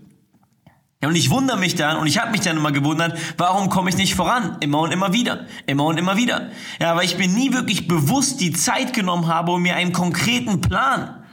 Ja, 1.02 1.08
und 1.08 1.14
ich 1.14 1.30
wundere 1.30 1.56
mich 1.56 1.76
dann 1.76 1.96
und 1.96 2.06
ich 2.06 2.18
habe 2.18 2.30
mich 2.30 2.42
dann 2.42 2.58
immer 2.58 2.72
gewundert, 2.72 3.18
warum 3.38 3.70
komme 3.70 3.88
ich 3.88 3.96
nicht 3.96 4.14
voran? 4.14 4.58
Immer 4.60 4.80
und 4.80 4.92
immer 4.92 5.14
wieder, 5.14 5.46
immer 5.66 5.84
und 5.86 5.96
immer 5.96 6.18
wieder. 6.18 6.50
Ja, 6.78 6.94
weil 6.94 7.06
ich 7.06 7.16
mir 7.16 7.28
nie 7.28 7.54
wirklich 7.54 7.88
bewusst 7.88 8.40
die 8.40 8.52
Zeit 8.52 8.92
genommen 8.92 9.26
habe 9.26 9.52
und 9.52 9.62
mir 9.62 9.76
einen 9.76 9.92
konkreten 9.92 10.60
Plan, 10.60 11.24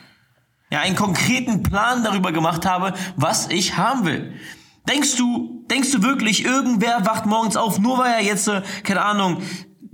ja, 0.69 0.79
einen 0.79 0.95
konkreten 0.95 1.63
Plan 1.63 2.03
darüber 2.03 2.31
gemacht 2.31 2.65
habe, 2.65 2.93
was 3.17 3.49
ich 3.49 3.77
haben 3.77 4.05
will. 4.05 4.33
Denkst 4.87 5.17
du, 5.17 5.65
denkst 5.69 5.91
du 5.91 6.01
wirklich, 6.01 6.45
irgendwer 6.45 7.05
wacht 7.05 7.25
morgens 7.25 7.57
auf, 7.57 7.77
nur 7.77 7.97
weil 7.97 8.13
er 8.13 8.23
jetzt, 8.23 8.47
äh, 8.47 8.61
keine 8.83 9.01
Ahnung, 9.01 9.41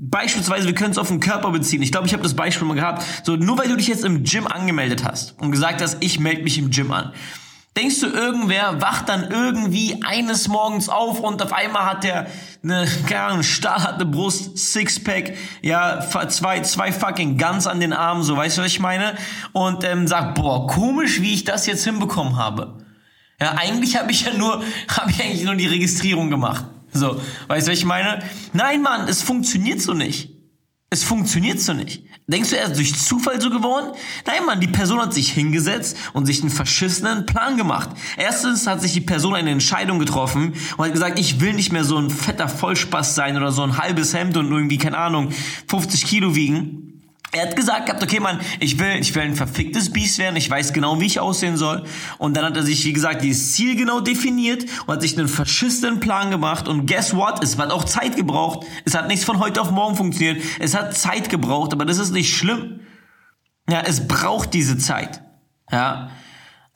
Beispielsweise, 0.05 0.67
wir 0.67 0.75
können 0.75 0.91
es 0.91 0.97
auf 0.97 1.07
den 1.07 1.21
Körper 1.21 1.49
beziehen. 1.51 1.81
Ich 1.81 1.91
glaube, 1.91 2.05
ich 2.07 2.13
habe 2.13 2.21
das 2.21 2.35
Beispiel 2.35 2.67
mal 2.67 2.73
gehabt. 2.73 3.03
So, 3.23 3.37
nur 3.37 3.57
weil 3.57 3.69
du 3.69 3.77
dich 3.77 3.87
jetzt 3.87 4.03
im 4.03 4.25
Gym 4.25 4.47
angemeldet 4.47 5.05
hast 5.05 5.39
und 5.39 5.51
gesagt 5.51 5.81
hast, 5.81 5.97
ich 6.01 6.19
melde 6.19 6.43
mich 6.43 6.57
im 6.57 6.71
Gym 6.71 6.91
an. 6.91 7.13
Denkst 7.75 8.01
du, 8.01 8.07
irgendwer 8.07 8.81
wacht 8.81 9.09
dann 9.09 9.31
irgendwie 9.31 9.99
eines 10.03 10.47
Morgens 10.47 10.89
auf 10.89 11.19
und 11.19 11.41
auf 11.41 11.53
einmal 11.53 11.85
hat 11.85 12.03
der 12.03 12.27
eine, 12.63 12.87
keine 13.07 13.21
Ahnung, 13.23 13.43
stahlharte 13.43 14.05
Brust, 14.05 14.57
Sixpack, 14.57 15.33
ja, 15.63 15.99
zwei, 16.29 16.61
zwei 16.61 16.91
fucking 16.91 17.39
Guns 17.39 17.65
an 17.65 17.79
den 17.79 17.91
Armen, 17.91 18.21
so, 18.21 18.37
weißt 18.37 18.57
du, 18.59 18.61
was 18.61 18.67
ich 18.67 18.79
meine? 18.79 19.15
Und 19.53 19.83
ähm, 19.83 20.07
sagt, 20.07 20.35
boah, 20.35 20.67
komisch, 20.67 21.21
wie 21.21 21.33
ich 21.33 21.45
das 21.45 21.65
jetzt 21.65 21.83
hinbekommen 21.83 22.37
habe. 22.37 22.85
Ja, 23.41 23.53
eigentlich 23.53 23.97
habe 23.97 24.11
ich 24.11 24.25
ja 24.25 24.33
nur, 24.33 24.63
habe 24.87 25.09
ich 25.09 25.23
eigentlich 25.23 25.43
nur 25.43 25.55
die 25.55 25.67
Registrierung 25.67 26.29
gemacht. 26.29 26.65
So, 26.91 27.19
weißt 27.47 27.67
du, 27.67 27.71
was 27.71 27.79
ich 27.79 27.85
meine? 27.85 28.19
Nein, 28.53 28.83
Mann, 28.83 29.07
es 29.07 29.23
funktioniert 29.23 29.81
so 29.81 29.93
nicht. 29.93 30.32
Es 30.93 31.03
funktioniert 31.03 31.59
so 31.59 31.73
nicht. 31.73 32.03
Denkst 32.27 32.51
du, 32.51 32.55
er 32.55 32.65
ist 32.67 32.77
durch 32.77 32.93
Zufall 32.93 33.41
so 33.41 33.49
geworden? 33.49 33.93
Nein, 34.27 34.45
Mann, 34.45 34.59
die 34.59 34.67
Person 34.67 35.01
hat 35.01 35.11
sich 35.11 35.31
hingesetzt 35.31 35.97
und 36.13 36.27
sich 36.27 36.41
einen 36.41 36.51
verschissenen 36.51 37.25
Plan 37.25 37.57
gemacht. 37.57 37.89
Erstens 38.15 38.67
hat 38.67 38.79
sich 38.79 38.93
die 38.93 39.01
Person 39.01 39.33
eine 39.33 39.49
Entscheidung 39.49 39.97
getroffen 39.97 40.53
und 40.77 40.85
hat 40.85 40.93
gesagt, 40.93 41.17
ich 41.17 41.39
will 41.39 41.53
nicht 41.53 41.71
mehr 41.71 41.83
so 41.83 41.97
ein 41.97 42.11
fetter 42.11 42.47
Vollspaß 42.47 43.15
sein 43.15 43.37
oder 43.37 43.51
so 43.51 43.63
ein 43.63 43.79
halbes 43.79 44.13
Hemd 44.13 44.37
und 44.37 44.51
irgendwie, 44.51 44.77
keine 44.77 44.99
Ahnung, 44.99 45.31
50 45.67 46.05
Kilo 46.05 46.35
wiegen 46.35 46.92
er 47.33 47.47
hat 47.47 47.55
gesagt 47.55 47.87
gehabt, 47.87 48.03
okay, 48.03 48.19
Mann, 48.19 48.39
ich 48.59 48.77
will, 48.77 48.95
ich 48.99 49.13
will 49.15 49.23
ein 49.23 49.35
verficktes 49.35 49.91
Biest 49.91 50.19
werden, 50.19 50.35
ich 50.35 50.49
weiß 50.49 50.71
genau, 50.71 51.01
wie 51.01 51.07
ich 51.07 51.19
aussehen 51.19 51.57
soll. 51.57 51.83
Und 52.19 52.37
dann 52.37 52.45
hat 52.45 52.55
er 52.55 52.63
sich, 52.63 52.85
wie 52.85 52.93
gesagt, 52.93 53.23
dieses 53.23 53.53
Ziel 53.53 53.75
genau 53.75 54.01
definiert 54.01 54.65
und 54.85 54.93
hat 54.93 55.01
sich 55.01 55.17
einen 55.17 55.27
verschissenen 55.27 55.99
Plan 55.99 56.29
gemacht. 56.29 56.67
Und 56.67 56.85
guess 56.85 57.15
what? 57.15 57.43
Es 57.43 57.57
hat 57.57 57.71
auch 57.71 57.85
Zeit 57.85 58.15
gebraucht. 58.15 58.67
Es 58.85 58.93
hat 58.93 59.07
nichts 59.07 59.25
von 59.25 59.39
heute 59.39 59.61
auf 59.61 59.71
morgen 59.71 59.95
funktioniert. 59.95 60.43
Es 60.59 60.75
hat 60.75 60.95
Zeit 60.95 61.29
gebraucht, 61.29 61.73
aber 61.73 61.85
das 61.85 61.97
ist 61.97 62.11
nicht 62.11 62.35
schlimm. 62.35 62.81
Ja, 63.67 63.81
es 63.81 64.07
braucht 64.07 64.53
diese 64.53 64.77
Zeit. 64.77 65.23
Ja. 65.71 66.11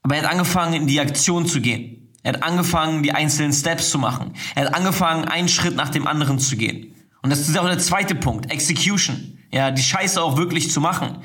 Aber 0.01 0.15
er 0.15 0.23
hat 0.23 0.31
angefangen, 0.31 0.73
in 0.73 0.87
die 0.87 0.99
Aktion 0.99 1.45
zu 1.45 1.61
gehen. 1.61 2.15
Er 2.23 2.33
hat 2.33 2.43
angefangen, 2.43 3.03
die 3.03 3.11
einzelnen 3.11 3.53
Steps 3.53 3.91
zu 3.91 3.99
machen. 3.99 4.33
Er 4.55 4.65
hat 4.65 4.73
angefangen, 4.73 5.25
einen 5.25 5.49
Schritt 5.49 5.75
nach 5.75 5.89
dem 5.89 6.07
anderen 6.07 6.39
zu 6.39 6.57
gehen. 6.57 6.95
Und 7.21 7.29
das 7.29 7.47
ist 7.47 7.57
auch 7.57 7.67
der 7.67 7.77
zweite 7.77 8.15
Punkt. 8.15 8.51
Execution. 8.51 9.36
Ja, 9.51 9.71
die 9.71 9.81
Scheiße 9.81 10.21
auch 10.21 10.37
wirklich 10.37 10.71
zu 10.71 10.81
machen. 10.81 11.21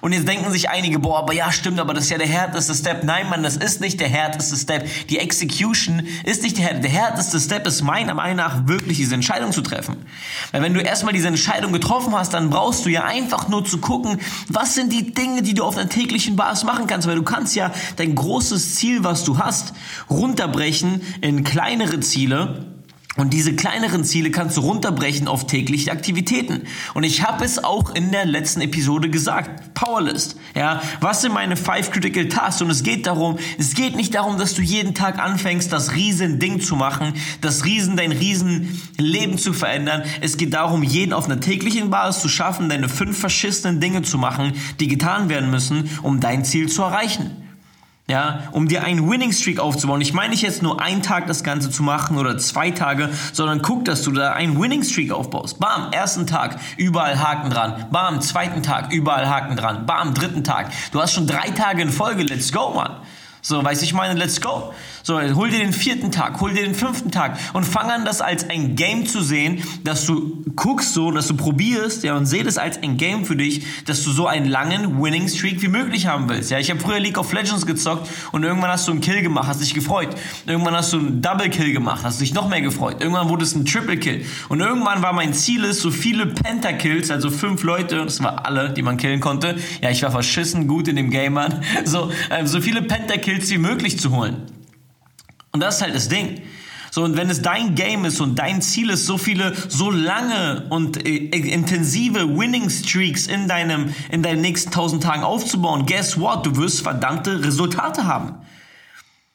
Und 0.00 0.12
jetzt 0.12 0.26
denken 0.26 0.50
sich 0.50 0.70
einige, 0.70 0.98
boah, 0.98 1.20
aber 1.20 1.32
ja, 1.32 1.52
stimmt, 1.52 1.78
aber 1.78 1.94
das 1.94 2.04
ist 2.04 2.10
ja 2.10 2.18
der 2.18 2.26
härteste 2.26 2.74
Step. 2.74 3.04
Nein, 3.04 3.28
Mann, 3.28 3.42
das 3.42 3.56
ist 3.56 3.80
nicht 3.80 4.00
der 4.00 4.08
härteste 4.08 4.56
Step. 4.56 4.88
Die 5.08 5.18
Execution 5.18 6.06
ist 6.24 6.42
nicht 6.42 6.58
der, 6.58 6.74
der 6.74 6.90
härteste 6.90 7.38
Step, 7.38 7.66
ist 7.66 7.82
meiner 7.82 8.14
Meinung 8.14 8.36
nach 8.36 8.66
wirklich 8.66 8.98
diese 8.98 9.14
Entscheidung 9.14 9.52
zu 9.52 9.62
treffen. 9.62 9.96
Weil 10.52 10.62
wenn 10.62 10.74
du 10.74 10.80
erstmal 10.80 11.12
diese 11.12 11.28
Entscheidung 11.28 11.72
getroffen 11.72 12.14
hast, 12.14 12.34
dann 12.34 12.50
brauchst 12.50 12.84
du 12.84 12.90
ja 12.90 13.04
einfach 13.04 13.48
nur 13.48 13.64
zu 13.64 13.78
gucken, 13.78 14.20
was 14.48 14.74
sind 14.74 14.92
die 14.92 15.12
Dinge, 15.12 15.42
die 15.42 15.54
du 15.54 15.64
auf 15.64 15.76
einer 15.76 15.88
täglichen 15.88 16.36
Basis 16.36 16.64
machen 16.64 16.86
kannst. 16.86 17.06
Weil 17.06 17.16
du 17.16 17.22
kannst 17.22 17.54
ja 17.54 17.72
dein 17.96 18.14
großes 18.14 18.74
Ziel, 18.76 19.04
was 19.04 19.24
du 19.24 19.38
hast, 19.38 19.74
runterbrechen 20.10 21.02
in 21.20 21.44
kleinere 21.44 22.00
Ziele 22.00 22.73
Und 23.16 23.32
diese 23.32 23.54
kleineren 23.54 24.02
Ziele 24.02 24.32
kannst 24.32 24.56
du 24.56 24.62
runterbrechen 24.62 25.28
auf 25.28 25.46
tägliche 25.46 25.92
Aktivitäten. 25.92 26.62
Und 26.94 27.04
ich 27.04 27.22
habe 27.22 27.44
es 27.44 27.62
auch 27.62 27.94
in 27.94 28.10
der 28.10 28.24
letzten 28.24 28.60
Episode 28.60 29.08
gesagt. 29.08 29.72
Powerlist. 29.74 30.36
Ja, 30.56 30.82
was 31.00 31.20
sind 31.20 31.32
meine 31.32 31.56
five 31.56 31.92
critical 31.92 32.26
tasks? 32.26 32.60
Und 32.62 32.70
es 32.70 32.82
geht 32.82 33.06
darum, 33.06 33.38
es 33.56 33.74
geht 33.74 33.94
nicht 33.94 34.14
darum, 34.16 34.36
dass 34.36 34.54
du 34.54 34.62
jeden 34.62 34.94
Tag 34.94 35.20
anfängst, 35.20 35.72
das 35.72 35.94
riesen 35.94 36.40
Ding 36.40 36.60
zu 36.60 36.74
machen, 36.74 37.14
das 37.40 37.64
riesen, 37.64 37.96
dein 37.96 38.10
riesen 38.10 38.80
Leben 38.98 39.38
zu 39.38 39.52
verändern. 39.52 40.02
Es 40.20 40.36
geht 40.36 40.52
darum, 40.52 40.82
jeden 40.82 41.12
auf 41.12 41.26
einer 41.26 41.38
täglichen 41.38 41.90
Basis 41.90 42.22
zu 42.22 42.28
schaffen, 42.28 42.68
deine 42.68 42.88
fünf 42.88 43.18
verschissenen 43.18 43.80
Dinge 43.80 44.02
zu 44.02 44.18
machen, 44.18 44.54
die 44.80 44.88
getan 44.88 45.28
werden 45.28 45.50
müssen, 45.50 45.88
um 46.02 46.18
dein 46.18 46.44
Ziel 46.44 46.68
zu 46.68 46.82
erreichen 46.82 47.43
ja, 48.06 48.48
um 48.52 48.68
dir 48.68 48.84
einen 48.84 49.08
Winning 49.10 49.32
Streak 49.32 49.58
aufzubauen. 49.58 50.00
Ich 50.02 50.12
meine 50.12 50.30
nicht 50.30 50.42
jetzt 50.42 50.62
nur 50.62 50.80
einen 50.80 51.02
Tag 51.02 51.26
das 51.26 51.42
Ganze 51.42 51.70
zu 51.70 51.82
machen 51.82 52.18
oder 52.18 52.36
zwei 52.36 52.70
Tage, 52.70 53.08
sondern 53.32 53.62
guck, 53.62 53.86
dass 53.86 54.02
du 54.02 54.10
da 54.12 54.32
einen 54.32 54.60
Winning 54.60 54.82
Streak 54.82 55.10
aufbaust. 55.10 55.58
Bam, 55.58 55.90
ersten 55.90 56.26
Tag, 56.26 56.58
überall 56.76 57.18
Haken 57.18 57.48
dran. 57.48 57.86
Bam, 57.90 58.20
zweiten 58.20 58.62
Tag, 58.62 58.92
überall 58.92 59.28
Haken 59.28 59.56
dran. 59.56 59.86
Bam, 59.86 60.12
dritten 60.12 60.44
Tag. 60.44 60.70
Du 60.92 61.00
hast 61.00 61.14
schon 61.14 61.26
drei 61.26 61.50
Tage 61.50 61.80
in 61.80 61.90
Folge. 61.90 62.24
Let's 62.24 62.52
go, 62.52 62.74
Mann. 62.74 62.96
So, 63.40 63.62
weiß 63.64 63.82
ich 63.82 63.94
meine, 63.94 64.18
let's 64.18 64.40
go. 64.40 64.74
So, 65.06 65.20
hol 65.20 65.50
dir 65.50 65.58
den 65.58 65.74
vierten 65.74 66.12
Tag, 66.12 66.40
hol 66.40 66.54
dir 66.54 66.62
den 66.62 66.74
fünften 66.74 67.10
Tag 67.10 67.38
und 67.52 67.64
fang 67.64 67.90
an, 67.90 68.06
das 68.06 68.22
als 68.22 68.48
ein 68.48 68.74
Game 68.74 69.04
zu 69.04 69.20
sehen, 69.20 69.62
dass 69.84 70.06
du 70.06 70.42
guckst 70.56 70.94
so, 70.94 71.10
dass 71.10 71.28
du 71.28 71.36
probierst, 71.36 72.04
ja, 72.04 72.16
und 72.16 72.24
seh 72.24 72.42
das 72.42 72.56
als 72.56 72.82
ein 72.82 72.96
Game 72.96 73.26
für 73.26 73.36
dich, 73.36 73.66
dass 73.84 74.02
du 74.02 74.12
so 74.12 74.26
einen 74.26 74.46
langen 74.46 75.02
Winning 75.02 75.28
Streak 75.28 75.60
wie 75.60 75.68
möglich 75.68 76.06
haben 76.06 76.30
willst. 76.30 76.50
Ja, 76.50 76.58
ich 76.58 76.70
habe 76.70 76.80
früher 76.80 77.00
League 77.00 77.18
of 77.18 77.30
Legends 77.34 77.66
gezockt 77.66 78.08
und 78.32 78.44
irgendwann 78.44 78.70
hast 78.70 78.88
du 78.88 78.92
einen 78.92 79.02
Kill 79.02 79.20
gemacht, 79.20 79.46
hast 79.46 79.60
dich 79.60 79.74
gefreut. 79.74 80.08
Irgendwann 80.46 80.74
hast 80.74 80.94
du 80.94 80.98
einen 80.98 81.20
Double 81.20 81.50
Kill 81.50 81.74
gemacht, 81.74 82.00
hast 82.02 82.22
dich 82.22 82.32
noch 82.32 82.48
mehr 82.48 82.62
gefreut. 82.62 83.02
Irgendwann 83.02 83.28
wurde 83.28 83.44
es 83.44 83.54
ein 83.54 83.66
Triple 83.66 83.98
Kill. 83.98 84.24
Und 84.48 84.60
irgendwann 84.60 85.02
war 85.02 85.12
mein 85.12 85.34
Ziel 85.34 85.64
ist, 85.64 85.82
so 85.82 85.90
viele 85.90 86.28
Pentakills, 86.28 87.10
also 87.10 87.28
fünf 87.28 87.62
Leute, 87.62 87.96
das 88.06 88.22
war 88.22 88.46
alle, 88.46 88.70
die 88.70 88.80
man 88.80 88.96
killen 88.96 89.20
konnte. 89.20 89.56
Ja, 89.82 89.90
ich 89.90 90.02
war 90.02 90.10
verschissen 90.10 90.66
gut 90.66 90.88
in 90.88 90.96
dem 90.96 91.10
Game, 91.10 91.34
Mann. 91.34 91.62
So, 91.84 92.10
äh, 92.30 92.46
so 92.46 92.62
viele 92.62 92.80
Pentakills 92.80 93.50
wie 93.50 93.58
möglich 93.58 93.98
zu 93.98 94.10
holen. 94.10 94.36
Und 95.54 95.60
das 95.60 95.76
ist 95.76 95.82
halt 95.82 95.94
das 95.94 96.08
Ding. 96.08 96.42
So, 96.90 97.04
und 97.04 97.16
wenn 97.16 97.30
es 97.30 97.40
dein 97.40 97.76
Game 97.76 98.04
ist 98.04 98.20
und 98.20 98.36
dein 98.40 98.60
Ziel 98.60 98.90
ist, 98.90 99.06
so 99.06 99.18
viele, 99.18 99.52
so 99.68 99.88
lange 99.88 100.66
und 100.68 101.06
äh, 101.06 101.16
intensive 101.16 102.36
Winning 102.36 102.68
Streaks 102.68 103.28
in 103.28 103.46
deinem, 103.46 103.94
in 104.10 104.24
deinen 104.24 104.40
nächsten 104.40 104.72
tausend 104.72 105.04
Tagen 105.04 105.22
aufzubauen, 105.22 105.86
guess 105.86 106.18
what? 106.18 106.44
Du 106.44 106.56
wirst 106.56 106.82
verdammte 106.82 107.44
Resultate 107.44 108.04
haben. 108.04 108.34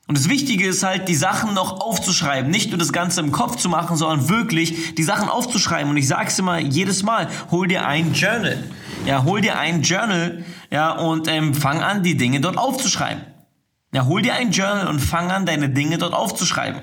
Und 0.07 0.17
das 0.17 0.27
Wichtige 0.27 0.67
ist 0.67 0.83
halt, 0.83 1.07
die 1.07 1.15
Sachen 1.15 1.53
noch 1.53 1.79
aufzuschreiben. 1.79 2.51
Nicht 2.51 2.71
nur 2.71 2.79
das 2.79 2.91
Ganze 2.91 3.21
im 3.21 3.31
Kopf 3.31 3.55
zu 3.55 3.69
machen, 3.69 3.95
sondern 3.95 4.27
wirklich 4.27 4.95
die 4.95 5.03
Sachen 5.03 5.29
aufzuschreiben. 5.29 5.89
Und 5.89 5.95
ich 5.95 6.07
sag's 6.07 6.37
immer 6.37 6.59
jedes 6.59 7.03
Mal, 7.03 7.29
hol 7.49 7.67
dir 7.67 7.85
ein 7.85 8.13
Journal. 8.13 8.61
Ja, 9.05 9.23
hol 9.23 9.39
dir 9.39 9.57
ein 9.57 9.83
Journal, 9.83 10.43
ja, 10.69 10.91
und 10.91 11.29
ähm, 11.29 11.53
fang 11.53 11.81
an, 11.81 12.03
die 12.03 12.17
Dinge 12.17 12.41
dort 12.41 12.57
aufzuschreiben. 12.57 13.23
Ja, 13.91 14.05
hol 14.05 14.21
dir 14.21 14.33
ein 14.35 14.51
Journal 14.51 14.87
und 14.87 14.99
fang 14.99 15.31
an, 15.31 15.45
deine 15.45 15.69
Dinge 15.69 15.97
dort 15.97 16.13
aufzuschreiben. 16.13 16.81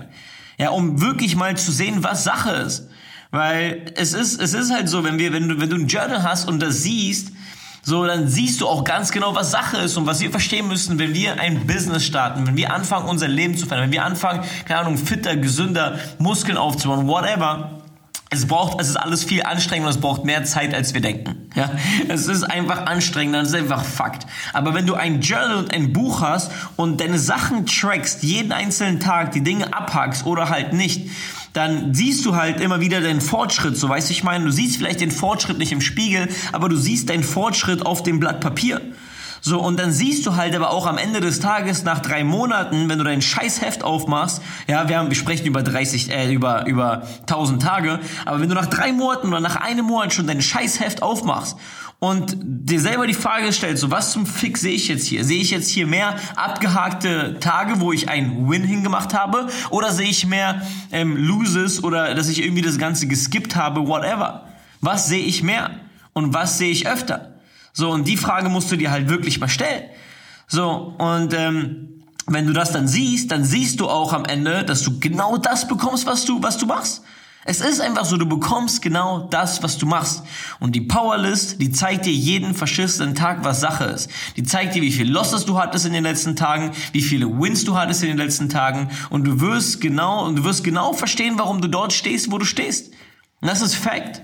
Ja, 0.59 0.71
um 0.71 1.01
wirklich 1.01 1.37
mal 1.37 1.57
zu 1.57 1.71
sehen, 1.71 2.03
was 2.03 2.25
Sache 2.25 2.51
ist. 2.51 2.89
Weil 3.31 3.93
es 3.97 4.13
ist, 4.13 4.41
es 4.41 4.55
ist 4.55 4.73
halt 4.73 4.89
so, 4.89 5.05
wenn 5.05 5.19
wir, 5.19 5.33
wenn 5.33 5.49
du, 5.49 5.61
wenn 5.61 5.71
du 5.71 5.77
ein 5.77 5.87
Journal 5.87 6.23
hast 6.23 6.49
und 6.49 6.61
das 6.61 6.83
siehst, 6.83 7.33
so, 7.83 8.05
dann 8.05 8.27
siehst 8.27 8.61
du 8.61 8.67
auch 8.67 8.83
ganz 8.83 9.13
genau, 9.13 9.37
was 9.37 9.53
Sache 9.53 9.77
ist 9.77 9.97
und 9.97 10.07
was 10.07 10.21
wir 10.21 10.31
verstehen 10.31 10.67
müssen, 10.67 10.99
wenn 10.99 11.15
wir 11.15 11.39
ein 11.41 11.69
Business 11.69 12.05
starten, 12.05 12.45
wenn 12.45 12.57
wir 12.57 12.73
anfangen, 12.73 13.09
unser 13.09 13.29
Leben 13.29 13.57
zu 13.57 13.67
verändern, 13.67 13.91
wenn 13.91 13.93
wir 13.93 14.05
anfangen, 14.05 14.43
keine 14.65 14.81
Ahnung, 14.81 14.99
fitter, 14.99 15.37
gesünder, 15.37 16.01
Muskeln 16.19 16.57
aufzubauen, 16.57 17.07
whatever 17.07 17.83
es 18.31 18.47
braucht, 18.47 18.81
es 18.81 18.89
ist 18.89 18.97
alles 18.97 19.23
viel 19.23 19.43
anstrengender, 19.45 19.91
es 19.91 20.01
braucht 20.01 20.25
mehr 20.25 20.45
Zeit, 20.45 20.75
als 20.75 20.95
wir 20.95 21.01
denken. 21.01 21.49
Ja, 21.55 21.71
es 22.09 22.27
ist 22.27 22.43
einfach 22.43 22.87
anstrengender, 22.87 23.41
es 23.41 23.49
ist 23.49 23.55
einfach 23.55 23.85
Fakt. 23.85 24.27
Aber 24.53 24.75
wenn 24.75 24.87
du 24.87 24.95
ein 24.95 25.21
Journal 25.21 25.57
und 25.57 25.73
ein 25.73 25.93
Buch 25.93 26.23
hast 26.23 26.51
und 26.75 27.01
deine 27.01 27.19
Sachen 27.19 27.67
trackst, 27.67 28.25
jeden 28.25 28.53
einzelnen 28.53 28.99
Tag, 28.99 29.33
die 29.33 29.43
Dinge 29.43 29.73
abhackst 29.73 30.27
oder 30.27 30.49
halt 30.49 30.73
nicht, 30.73 31.09
dann 31.53 31.95
siehst 31.95 32.27
du 32.27 32.37
halt 32.37 32.61
immer 32.61 32.81
wieder 32.81 33.01
deinen 33.01 33.21
Fortschritt. 33.21 33.79
So 33.79 33.89
weißt 33.89 34.11
du, 34.11 34.13
ich 34.13 34.25
meine, 34.25 34.45
du 34.45 34.51
siehst 34.51 34.77
vielleicht 34.77 35.01
den 35.01 35.11
Fortschritt 35.11 35.59
nicht 35.59 35.73
im 35.73 35.81
Spiegel, 35.81 36.29
aber 36.53 36.69
du 36.69 36.77
siehst 36.77 37.09
deinen 37.09 37.25
Fortschritt 37.25 37.87
auf 37.87 38.03
dem 38.03 38.21
Blatt 38.21 38.41
Papier. 38.41 38.81
So, 39.47 39.61
und 39.61 39.79
dann 39.79 39.93
siehst 39.93 40.27
du 40.27 40.35
halt 40.35 40.57
aber 40.57 40.71
auch 40.71 40.87
am 40.87 40.99
Ende 40.99 41.21
des 41.21 41.39
Tages 41.39 41.85
nach 41.85 42.01
drei 42.01 42.25
Monaten, 42.25 42.89
wenn 42.89 42.99
du 42.99 43.05
dein 43.05 43.23
Scheißheft 43.23 43.85
aufmachst, 43.85 44.43
ja, 44.67 44.89
wir 44.89 44.99
haben, 44.99 45.09
wir 45.09 45.15
sprechen 45.15 45.47
über 45.47 45.63
30, 45.63 46.11
äh, 46.11 46.33
über, 46.33 46.67
über 46.67 47.07
1000 47.21 47.63
Tage, 47.63 48.01
aber 48.25 48.41
wenn 48.41 48.49
du 48.49 48.57
nach 48.57 48.67
drei 48.67 48.91
Monaten 48.91 49.29
oder 49.29 49.39
nach 49.39 49.55
einem 49.55 49.87
Monat 49.87 50.13
schon 50.13 50.27
dein 50.27 50.43
Scheißheft 50.43 51.01
aufmachst 51.01 51.57
und 52.01 52.37
dir 52.41 52.81
selber 52.81 53.07
die 53.07 53.15
Frage 53.15 53.53
stellst, 53.53 53.83
so 53.83 53.93
was 53.93 54.11
zum 54.11 54.27
Fick 54.27 54.59
sehe 54.59 54.75
ich 54.75 54.89
jetzt 54.89 55.07
hier? 55.07 55.25
Sehe 55.25 55.41
ich 55.41 55.53
jetzt 55.53 55.71
hier 55.71 55.87
mehr 55.87 56.17
abgehakte 56.35 57.39
Tage, 57.39 57.79
wo 57.79 57.93
ich 57.93 58.09
einen 58.09 58.51
Win 58.51 58.65
hingemacht 58.65 59.15
habe? 59.15 59.47
Oder 59.71 59.93
sehe 59.93 60.09
ich 60.09 60.27
mehr 60.27 60.63
ähm, 60.91 61.17
Loses 61.17 61.85
oder 61.85 62.17
dass 62.17 62.29
ich 62.29 62.43
irgendwie 62.43 62.63
das 62.63 62.79
Ganze 62.79 63.07
geskippt 63.07 63.55
habe, 63.55 63.87
whatever? 63.87 64.49
Was 64.81 65.07
sehe 65.07 65.23
ich 65.23 65.45
mehr? 65.45 65.71
Und 66.15 66.35
was 66.35 66.59
sehe 66.59 66.73
ich 66.73 66.89
öfter? 66.89 67.36
So, 67.77 67.91
und 67.91 68.09
die 68.09 68.17
Frage 68.17 68.49
musst 68.49 68.73
du 68.73 68.77
dir 68.77 68.91
halt 68.91 69.11
wirklich 69.11 69.39
mal 69.39 69.51
stellen. 69.51 69.85
So, 70.49 70.95
und 70.97 71.35
ähm, 71.35 72.05
wenn 72.27 72.47
du 72.47 72.55
das 72.55 72.73
dann 72.73 72.89
siehst, 72.89 73.31
dann 73.31 73.45
siehst 73.45 73.81
du 73.81 73.89
auch 73.91 74.15
am 74.15 74.25
Ende, 74.25 74.65
dass 74.65 74.83
du 74.83 74.99
genau 74.99 75.37
das 75.37 75.69
bekommst, 75.69 76.07
was 76.07 76.25
du, 76.25 76.43
was 76.43 76.57
du 76.57 76.65
machst. 76.65 77.03
Es 77.45 77.61
ist 77.61 77.83
einfach 77.83 78.07
so, 78.07 78.17
du 78.17 78.25
bekommst 78.25 78.81
genau 78.81 79.29
das, 79.29 79.63
was 79.63 79.77
du 79.77 79.85
machst. 79.85 80.23
Und 80.59 80.75
die 80.75 80.81
Powerlist, 80.81 81.61
die 81.61 81.71
zeigt 81.71 82.07
dir 82.07 82.15
jeden 82.15 82.55
verschissenen 82.55 83.15
Tag, 83.15 83.45
was 83.45 83.61
Sache 83.61 83.85
ist. 83.85 84.11
Die 84.39 84.43
zeigt 84.43 84.75
dir, 84.75 84.81
wie 84.81 84.91
viel 84.91 85.13
Losses 85.13 85.45
du 85.45 85.59
hattest 85.59 85.85
in 85.85 85.93
den 85.93 86.03
letzten 86.03 86.35
Tagen, 86.35 86.73
wie 86.93 87.03
viele 87.03 87.27
Wins 87.27 87.65
du 87.65 87.77
hattest 87.77 88.03
in 88.03 88.09
den 88.09 88.17
letzten 88.17 88.49
Tagen. 88.49 88.89
Und 89.11 89.25
du 89.25 89.39
wirst 89.43 89.83
genau, 89.83 90.25
und 90.25 90.37
du 90.37 90.45
wirst 90.45 90.65
genau 90.65 90.95
verstehen, 90.95 91.35
warum 91.37 91.61
du 91.61 91.69
dort 91.69 91.93
stehst, 91.93 92.33
wo 92.33 92.39
du 92.39 92.47
stehst. 92.47 92.95
Und 93.43 93.49
das 93.49 93.61
ist 93.61 93.75
Fact. 93.75 94.23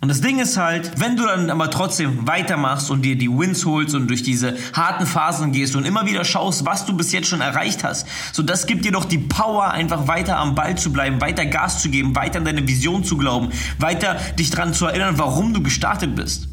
Und 0.00 0.08
das 0.08 0.20
Ding 0.20 0.38
ist 0.38 0.58
halt, 0.58 1.00
wenn 1.00 1.16
du 1.16 1.24
dann 1.24 1.48
aber 1.48 1.70
trotzdem 1.70 2.26
weitermachst 2.26 2.90
und 2.90 3.02
dir 3.02 3.16
die 3.16 3.30
Wins 3.30 3.64
holst 3.64 3.94
und 3.94 4.08
durch 4.08 4.22
diese 4.22 4.56
harten 4.74 5.06
Phasen 5.06 5.52
gehst 5.52 5.74
und 5.74 5.86
immer 5.86 6.04
wieder 6.04 6.24
schaust, 6.24 6.66
was 6.66 6.84
du 6.84 6.94
bis 6.94 7.12
jetzt 7.12 7.28
schon 7.28 7.40
erreicht 7.40 7.82
hast, 7.82 8.06
so 8.32 8.42
das 8.42 8.66
gibt 8.66 8.84
dir 8.84 8.92
doch 8.92 9.06
die 9.06 9.18
Power, 9.18 9.70
einfach 9.70 10.06
weiter 10.06 10.36
am 10.36 10.54
Ball 10.54 10.76
zu 10.76 10.92
bleiben, 10.92 11.20
weiter 11.20 11.46
Gas 11.46 11.80
zu 11.80 11.88
geben, 11.88 12.14
weiter 12.14 12.38
an 12.38 12.44
deine 12.44 12.68
Vision 12.68 13.04
zu 13.04 13.16
glauben, 13.16 13.50
weiter 13.78 14.16
dich 14.38 14.50
daran 14.50 14.74
zu 14.74 14.86
erinnern, 14.86 15.18
warum 15.18 15.54
du 15.54 15.62
gestartet 15.62 16.14
bist. 16.14 16.48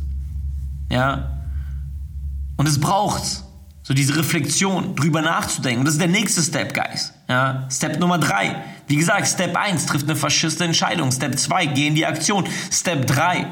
Ja? 0.89 1.41
Und 2.55 2.67
es 2.67 2.79
braucht 2.79 3.43
so 3.83 3.93
diese 3.93 4.15
Reflexion, 4.15 4.95
drüber 4.95 5.21
nachzudenken. 5.21 5.83
Das 5.83 5.95
ist 5.95 6.01
der 6.01 6.07
nächste 6.07 6.41
Step, 6.41 6.73
Guys. 6.73 7.13
Ja? 7.33 7.67
Step 7.71 7.99
Nummer 7.99 8.19
drei. 8.19 8.63
Wie 8.87 8.95
gesagt, 8.95 9.27
Step 9.27 9.55
1 9.55 9.87
trifft 9.87 10.05
eine 10.05 10.15
verschissene 10.15 10.65
Entscheidung. 10.65 11.11
Step 11.11 11.37
2, 11.37 11.65
geh 11.65 11.87
in 11.87 11.95
die 11.95 12.05
Aktion. 12.05 12.47
Step 12.71 13.07
3, 13.07 13.47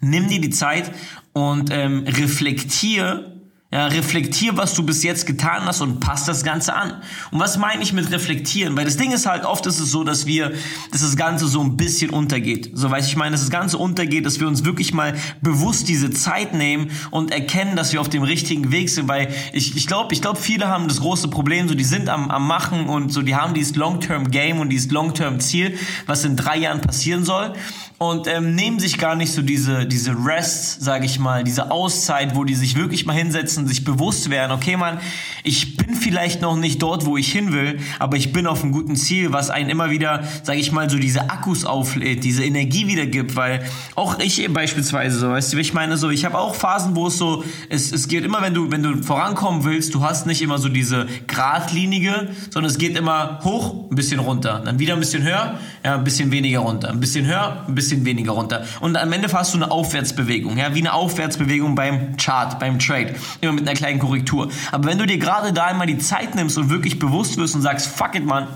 nimm 0.00 0.28
dir 0.28 0.40
die 0.40 0.48
Zeit 0.48 0.90
und 1.34 1.70
ähm, 1.70 2.04
reflektier 2.06 3.35
ja, 3.76 3.88
reflektier, 3.88 4.56
was 4.56 4.72
du 4.72 4.82
bis 4.84 5.02
jetzt 5.02 5.26
getan 5.26 5.66
hast 5.66 5.82
und 5.82 6.00
passt 6.00 6.26
das 6.28 6.42
Ganze 6.44 6.74
an. 6.74 6.94
Und 7.30 7.40
was 7.40 7.58
meine 7.58 7.82
ich 7.82 7.92
mit 7.92 8.10
reflektieren? 8.10 8.74
Weil 8.74 8.86
das 8.86 8.96
Ding 8.96 9.12
ist 9.12 9.26
halt, 9.26 9.44
oft 9.44 9.66
ist 9.66 9.80
es 9.80 9.90
so, 9.90 10.02
dass 10.02 10.24
wir, 10.24 10.54
dass 10.92 11.02
das 11.02 11.14
Ganze 11.14 11.46
so 11.46 11.60
ein 11.60 11.76
bisschen 11.76 12.08
untergeht. 12.08 12.70
So, 12.72 12.90
weiß 12.90 13.06
ich 13.06 13.16
meine, 13.16 13.32
dass 13.32 13.42
das 13.42 13.50
Ganze 13.50 13.76
untergeht, 13.76 14.24
dass 14.24 14.40
wir 14.40 14.48
uns 14.48 14.64
wirklich 14.64 14.94
mal 14.94 15.14
bewusst 15.42 15.90
diese 15.90 16.10
Zeit 16.10 16.54
nehmen 16.54 16.90
und 17.10 17.32
erkennen, 17.32 17.76
dass 17.76 17.92
wir 17.92 18.00
auf 18.00 18.08
dem 18.08 18.22
richtigen 18.22 18.72
Weg 18.72 18.88
sind. 18.88 19.08
Weil 19.08 19.28
ich, 19.52 19.76
ich 19.76 19.86
glaube, 19.86 20.14
ich 20.14 20.22
glaube, 20.22 20.40
viele 20.40 20.68
haben 20.68 20.88
das 20.88 21.00
große 21.00 21.28
Problem, 21.28 21.68
so, 21.68 21.74
die 21.74 21.84
sind 21.84 22.08
am, 22.08 22.30
am 22.30 22.46
Machen 22.46 22.88
und 22.88 23.12
so, 23.12 23.20
die 23.20 23.34
haben 23.34 23.52
dieses 23.52 23.76
Long-Term-Game 23.76 24.58
und 24.58 24.70
dieses 24.70 24.90
Long-Term-Ziel, 24.90 25.78
was 26.06 26.24
in 26.24 26.34
drei 26.34 26.56
Jahren 26.56 26.80
passieren 26.80 27.26
soll 27.26 27.52
und 27.98 28.26
ähm, 28.26 28.54
nehmen 28.54 28.78
sich 28.78 28.98
gar 28.98 29.14
nicht 29.14 29.32
so 29.32 29.40
diese, 29.40 29.86
diese 29.86 30.14
Rest, 30.26 30.82
sage 30.82 31.06
ich 31.06 31.18
mal, 31.18 31.44
diese 31.44 31.70
Auszeit, 31.70 32.36
wo 32.36 32.44
die 32.44 32.54
sich 32.54 32.76
wirklich 32.76 33.06
mal 33.06 33.14
hinsetzen, 33.14 33.66
sich 33.66 33.84
bewusst 33.84 34.28
werden, 34.28 34.52
okay, 34.52 34.76
man, 34.76 34.98
ich 35.44 35.78
bin 35.78 35.94
vielleicht 35.94 36.42
noch 36.42 36.56
nicht 36.56 36.82
dort, 36.82 37.06
wo 37.06 37.16
ich 37.16 37.32
hin 37.32 37.52
will, 37.52 37.80
aber 37.98 38.18
ich 38.18 38.32
bin 38.32 38.46
auf 38.46 38.62
einem 38.62 38.72
guten 38.72 38.96
Ziel, 38.96 39.32
was 39.32 39.48
einen 39.48 39.70
immer 39.70 39.90
wieder, 39.90 40.24
sage 40.42 40.58
ich 40.58 40.72
mal, 40.72 40.90
so 40.90 40.98
diese 40.98 41.30
Akkus 41.30 41.64
auflädt, 41.64 42.22
diese 42.22 42.44
Energie 42.44 42.86
wiedergibt, 42.86 43.34
weil 43.34 43.64
auch 43.94 44.18
ich 44.18 44.46
beispielsweise 44.52 45.18
so, 45.18 45.30
weißt 45.30 45.54
du, 45.54 45.58
ich 45.58 45.72
meine 45.72 45.96
so, 45.96 46.10
ich 46.10 46.26
habe 46.26 46.36
auch 46.38 46.54
Phasen, 46.54 46.96
wo 46.96 47.06
es 47.06 47.16
so, 47.16 47.44
es, 47.70 47.92
es 47.92 48.08
geht 48.08 48.24
immer, 48.24 48.42
wenn 48.42 48.52
du, 48.52 48.70
wenn 48.70 48.82
du 48.82 49.02
vorankommen 49.02 49.64
willst, 49.64 49.94
du 49.94 50.02
hast 50.02 50.26
nicht 50.26 50.42
immer 50.42 50.58
so 50.58 50.68
diese 50.68 51.06
Gradlinige, 51.28 52.28
sondern 52.50 52.70
es 52.70 52.76
geht 52.76 52.94
immer 52.98 53.40
hoch, 53.42 53.90
ein 53.90 53.96
bisschen 53.96 54.20
runter, 54.20 54.60
dann 54.62 54.78
wieder 54.78 54.92
ein 54.92 55.00
bisschen 55.00 55.22
höher, 55.22 55.58
ja, 55.82 55.94
ein 55.94 56.04
bisschen 56.04 56.30
weniger 56.30 56.58
runter, 56.58 56.90
ein 56.90 57.00
bisschen 57.00 57.24
höher, 57.26 57.64
ein 57.66 57.74
bisschen 57.74 57.85
bisschen 57.88 58.04
weniger 58.04 58.32
runter. 58.32 58.64
Und 58.80 58.96
am 58.96 59.12
Ende 59.12 59.32
hast 59.32 59.54
du 59.54 59.58
eine 59.58 59.70
Aufwärtsbewegung, 59.70 60.58
ja, 60.58 60.74
wie 60.74 60.80
eine 60.80 60.92
Aufwärtsbewegung 60.92 61.74
beim 61.74 62.16
Chart, 62.16 62.58
beim 62.58 62.78
Trade. 62.78 63.14
Immer 63.40 63.52
mit 63.52 63.68
einer 63.68 63.76
kleinen 63.76 63.98
Korrektur. 63.98 64.50
Aber 64.72 64.88
wenn 64.88 64.98
du 64.98 65.06
dir 65.06 65.18
gerade 65.18 65.52
da 65.52 65.66
einmal 65.66 65.86
die 65.86 65.98
Zeit 65.98 66.34
nimmst 66.34 66.58
und 66.58 66.70
wirklich 66.70 66.98
bewusst 66.98 67.36
wirst 67.36 67.54
und 67.54 67.62
sagst, 67.62 67.86
fuck 67.86 68.14
it, 68.14 68.24
man, 68.24 68.48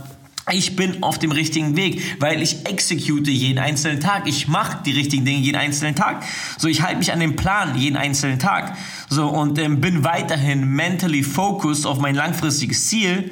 Ich 0.52 0.74
bin 0.74 1.02
auf 1.02 1.18
dem 1.18 1.30
richtigen 1.30 1.76
Weg, 1.76 2.16
weil 2.18 2.42
ich 2.42 2.66
execute 2.66 3.28
jeden 3.28 3.58
einzelnen 3.58 4.00
Tag. 4.00 4.26
Ich 4.26 4.48
mache 4.48 4.78
die 4.84 4.92
richtigen 4.92 5.24
Dinge 5.24 5.38
jeden 5.38 5.56
einzelnen 5.56 5.94
Tag. 5.94 6.24
So, 6.58 6.66
ich 6.66 6.82
halte 6.82 6.98
mich 6.98 7.12
an 7.12 7.20
den 7.20 7.36
Plan 7.36 7.76
jeden 7.78 7.96
einzelnen 7.96 8.38
Tag. 8.38 8.76
So, 9.08 9.28
und 9.28 9.58
ähm, 9.58 9.80
bin 9.80 10.02
weiterhin 10.02 10.64
mentally 10.64 11.22
focused 11.22 11.86
auf 11.86 11.98
mein 12.00 12.14
langfristiges 12.14 12.88
Ziel. 12.88 13.30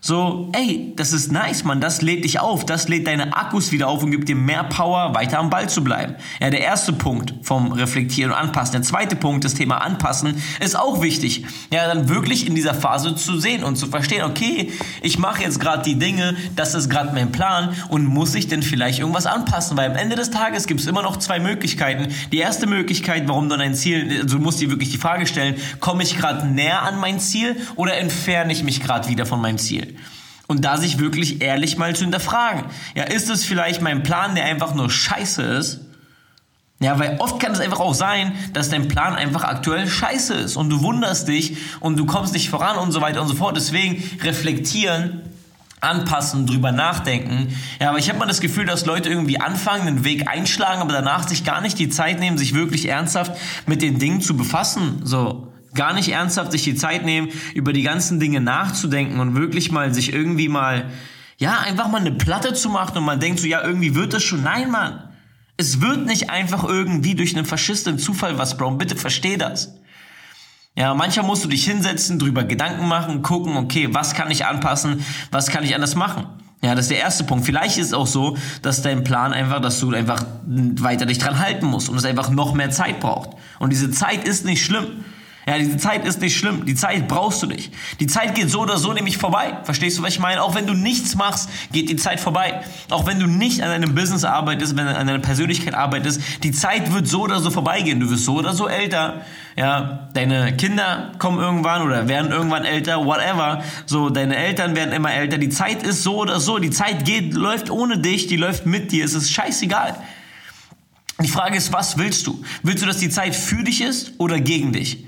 So, 0.00 0.50
ey, 0.52 0.92
das 0.94 1.12
ist 1.12 1.32
nice, 1.32 1.64
man, 1.64 1.80
das 1.80 2.02
lädt 2.02 2.24
dich 2.24 2.38
auf, 2.38 2.64
das 2.64 2.88
lädt 2.88 3.06
deine 3.06 3.36
Akkus 3.36 3.72
wieder 3.72 3.88
auf 3.88 4.02
und 4.02 4.12
gibt 4.12 4.28
dir 4.28 4.36
mehr 4.36 4.62
Power, 4.64 5.14
weiter 5.14 5.38
am 5.40 5.50
Ball 5.50 5.68
zu 5.68 5.82
bleiben. 5.82 6.14
Ja, 6.40 6.50
der 6.50 6.60
erste 6.60 6.92
Punkt 6.92 7.34
vom 7.42 7.72
Reflektieren 7.72 8.30
und 8.30 8.38
Anpassen. 8.38 8.72
Der 8.72 8.82
zweite 8.82 9.16
Punkt, 9.16 9.44
das 9.44 9.54
Thema 9.54 9.78
Anpassen, 9.78 10.40
ist 10.60 10.78
auch 10.78 11.02
wichtig. 11.02 11.44
Ja, 11.72 11.86
dann 11.88 12.08
wirklich 12.08 12.46
in 12.46 12.54
dieser 12.54 12.74
Phase 12.74 13.16
zu 13.16 13.40
sehen 13.40 13.64
und 13.64 13.76
zu 13.76 13.88
verstehen, 13.88 14.22
okay, 14.24 14.72
ich 15.02 15.18
mache 15.18 15.42
jetzt 15.42 15.58
gerade 15.58 15.82
die 15.82 15.98
Dinge, 15.98 16.36
das 16.54 16.74
ist 16.74 16.88
gerade 16.88 17.12
mein 17.12 17.32
Plan 17.32 17.74
und 17.88 18.04
muss 18.06 18.34
ich 18.34 18.46
denn 18.46 18.62
vielleicht 18.62 19.00
irgendwas 19.00 19.26
anpassen? 19.26 19.76
Weil 19.76 19.90
am 19.90 19.96
Ende 19.96 20.14
des 20.14 20.30
Tages 20.30 20.66
gibt 20.66 20.80
es 20.80 20.86
immer 20.86 21.02
noch 21.02 21.16
zwei 21.16 21.40
Möglichkeiten. 21.40 22.14
Die 22.30 22.38
erste 22.38 22.66
Möglichkeit, 22.66 23.26
warum 23.26 23.48
du 23.48 23.56
dein 23.56 23.74
Ziel, 23.74 24.20
also 24.22 24.38
du 24.38 24.42
musst 24.42 24.60
dir 24.60 24.70
wirklich 24.70 24.90
die 24.90 24.98
Frage 24.98 25.26
stellen, 25.26 25.56
komme 25.80 26.04
ich 26.04 26.16
gerade 26.16 26.46
näher 26.46 26.82
an 26.82 26.98
mein 26.98 27.18
Ziel 27.18 27.56
oder 27.74 27.96
entferne 27.96 28.52
ich 28.52 28.62
mich 28.62 28.80
gerade 28.80 29.08
wieder 29.08 29.26
von 29.26 29.40
meinem 29.40 29.58
Ziel? 29.58 29.88
Und 30.48 30.64
da 30.64 30.78
sich 30.78 30.98
wirklich 30.98 31.42
ehrlich 31.42 31.76
mal 31.76 31.94
zu 31.94 32.02
hinterfragen. 32.02 32.64
Ja, 32.96 33.04
ist 33.04 33.30
es 33.30 33.44
vielleicht 33.44 33.82
mein 33.82 34.02
Plan, 34.02 34.34
der 34.34 34.46
einfach 34.46 34.74
nur 34.74 34.90
scheiße 34.90 35.42
ist? 35.42 35.82
Ja, 36.80 36.98
weil 36.98 37.16
oft 37.18 37.40
kann 37.40 37.52
es 37.52 37.60
einfach 37.60 37.80
auch 37.80 37.94
sein, 37.94 38.32
dass 38.52 38.68
dein 38.68 38.88
Plan 38.88 39.14
einfach 39.14 39.44
aktuell 39.44 39.88
scheiße 39.88 40.34
ist 40.34 40.56
und 40.56 40.70
du 40.70 40.82
wunderst 40.82 41.26
dich 41.26 41.56
und 41.80 41.98
du 41.98 42.06
kommst 42.06 42.32
nicht 42.32 42.50
voran 42.50 42.76
und 42.78 42.92
so 42.92 43.00
weiter 43.00 43.20
und 43.20 43.28
so 43.28 43.34
fort. 43.34 43.56
Deswegen 43.56 44.02
reflektieren, 44.22 45.22
anpassen, 45.80 46.46
drüber 46.46 46.70
nachdenken. 46.70 47.54
Ja, 47.80 47.90
aber 47.90 47.98
ich 47.98 48.08
habe 48.08 48.20
mal 48.20 48.26
das 48.26 48.40
Gefühl, 48.40 48.64
dass 48.64 48.86
Leute 48.86 49.08
irgendwie 49.08 49.40
anfangen, 49.40 49.88
einen 49.88 50.04
Weg 50.04 50.28
einschlagen, 50.28 50.80
aber 50.80 50.92
danach 50.92 51.28
sich 51.28 51.44
gar 51.44 51.60
nicht 51.60 51.78
die 51.80 51.88
Zeit 51.88 52.20
nehmen, 52.20 52.38
sich 52.38 52.54
wirklich 52.54 52.88
ernsthaft 52.88 53.38
mit 53.66 53.82
den 53.82 53.98
Dingen 53.98 54.20
zu 54.20 54.36
befassen. 54.36 55.00
So, 55.04 55.47
gar 55.74 55.92
nicht 55.92 56.08
ernsthaft 56.10 56.52
sich 56.52 56.64
die 56.64 56.74
Zeit 56.74 57.04
nehmen, 57.04 57.28
über 57.54 57.72
die 57.72 57.82
ganzen 57.82 58.20
Dinge 58.20 58.40
nachzudenken 58.40 59.20
und 59.20 59.36
wirklich 59.36 59.70
mal 59.70 59.92
sich 59.92 60.12
irgendwie 60.12 60.48
mal, 60.48 60.90
ja, 61.38 61.58
einfach 61.60 61.88
mal 61.88 62.00
eine 62.00 62.12
Platte 62.12 62.54
zu 62.54 62.68
machen 62.68 62.98
und 62.98 63.04
man 63.04 63.20
denkt 63.20 63.40
so, 63.40 63.46
ja, 63.46 63.62
irgendwie 63.62 63.94
wird 63.94 64.12
das 64.12 64.22
schon. 64.22 64.42
Nein, 64.42 64.70
Mann. 64.70 65.04
Es 65.56 65.80
wird 65.80 66.06
nicht 66.06 66.30
einfach 66.30 66.64
irgendwie 66.64 67.14
durch 67.14 67.36
einen 67.36 67.44
faschistischen 67.44 67.98
Zufall 67.98 68.38
was, 68.38 68.56
Bro. 68.56 68.72
Bitte 68.72 68.96
versteh 68.96 69.36
das. 69.36 69.74
Ja, 70.76 70.94
manchmal 70.94 71.26
musst 71.26 71.44
du 71.44 71.48
dich 71.48 71.64
hinsetzen, 71.64 72.20
drüber 72.20 72.44
Gedanken 72.44 72.86
machen, 72.86 73.22
gucken, 73.22 73.56
okay, 73.56 73.88
was 73.90 74.14
kann 74.14 74.30
ich 74.30 74.46
anpassen, 74.46 75.04
was 75.32 75.48
kann 75.48 75.64
ich 75.64 75.74
anders 75.74 75.96
machen. 75.96 76.26
Ja, 76.62 76.74
das 76.74 76.86
ist 76.86 76.90
der 76.90 76.98
erste 76.98 77.24
Punkt. 77.24 77.44
Vielleicht 77.44 77.78
ist 77.78 77.86
es 77.86 77.92
auch 77.92 78.06
so, 78.06 78.36
dass 78.62 78.82
dein 78.82 79.04
Plan 79.04 79.32
einfach, 79.32 79.60
dass 79.60 79.78
du 79.80 79.92
einfach 79.92 80.24
weiter 80.44 81.06
dich 81.06 81.18
dran 81.18 81.38
halten 81.38 81.66
musst 81.66 81.88
und 81.88 81.96
es 81.96 82.04
einfach 82.04 82.30
noch 82.30 82.54
mehr 82.54 82.70
Zeit 82.70 83.00
braucht. 83.00 83.30
Und 83.58 83.70
diese 83.70 83.90
Zeit 83.90 84.26
ist 84.26 84.44
nicht 84.44 84.64
schlimm. 84.64 85.04
Ja, 85.48 85.56
diese 85.56 85.78
Zeit 85.78 86.04
ist 86.04 86.20
nicht 86.20 86.36
schlimm. 86.36 86.66
Die 86.66 86.74
Zeit 86.74 87.08
brauchst 87.08 87.42
du 87.42 87.46
nicht. 87.46 87.72
Die 88.00 88.06
Zeit 88.06 88.34
geht 88.34 88.50
so 88.50 88.60
oder 88.60 88.76
so 88.76 88.92
nämlich 88.92 89.16
vorbei. 89.16 89.56
Verstehst 89.62 89.96
du, 89.96 90.02
was 90.02 90.10
ich 90.10 90.18
meine? 90.18 90.42
Auch 90.42 90.54
wenn 90.54 90.66
du 90.66 90.74
nichts 90.74 91.14
machst, 91.14 91.48
geht 91.72 91.88
die 91.88 91.96
Zeit 91.96 92.20
vorbei. 92.20 92.60
Auch 92.90 93.06
wenn 93.06 93.18
du 93.18 93.26
nicht 93.26 93.62
an 93.62 93.70
deinem 93.70 93.94
Business 93.94 94.24
arbeitest, 94.24 94.76
wenn 94.76 94.84
du 94.84 94.94
an 94.94 95.06
deiner 95.06 95.20
Persönlichkeit 95.20 95.72
arbeitest, 95.72 96.20
die 96.42 96.52
Zeit 96.52 96.92
wird 96.92 97.08
so 97.08 97.22
oder 97.22 97.40
so 97.40 97.50
vorbeigehen. 97.50 97.98
Du 97.98 98.10
wirst 98.10 98.26
so 98.26 98.34
oder 98.34 98.52
so 98.52 98.68
älter. 98.68 99.22
Ja, 99.56 100.10
deine 100.12 100.54
Kinder 100.54 101.12
kommen 101.18 101.38
irgendwann 101.38 101.80
oder 101.80 102.08
werden 102.08 102.30
irgendwann 102.30 102.66
älter, 102.66 103.06
whatever. 103.06 103.62
So, 103.86 104.10
deine 104.10 104.36
Eltern 104.36 104.76
werden 104.76 104.92
immer 104.92 105.14
älter. 105.14 105.38
Die 105.38 105.48
Zeit 105.48 105.82
ist 105.82 106.02
so 106.02 106.18
oder 106.18 106.40
so. 106.40 106.58
Die 106.58 106.68
Zeit 106.68 107.06
geht, 107.06 107.32
läuft 107.32 107.70
ohne 107.70 107.96
dich, 107.96 108.26
die 108.26 108.36
läuft 108.36 108.66
mit 108.66 108.92
dir. 108.92 109.02
Es 109.02 109.14
ist 109.14 109.32
scheißegal. 109.32 109.96
Die 111.22 111.28
Frage 111.28 111.56
ist, 111.56 111.72
was 111.72 111.96
willst 111.96 112.26
du? 112.26 112.44
Willst 112.62 112.82
du, 112.82 112.86
dass 112.86 112.98
die 112.98 113.08
Zeit 113.08 113.34
für 113.34 113.64
dich 113.64 113.80
ist 113.80 114.12
oder 114.18 114.40
gegen 114.40 114.72
dich? 114.72 115.07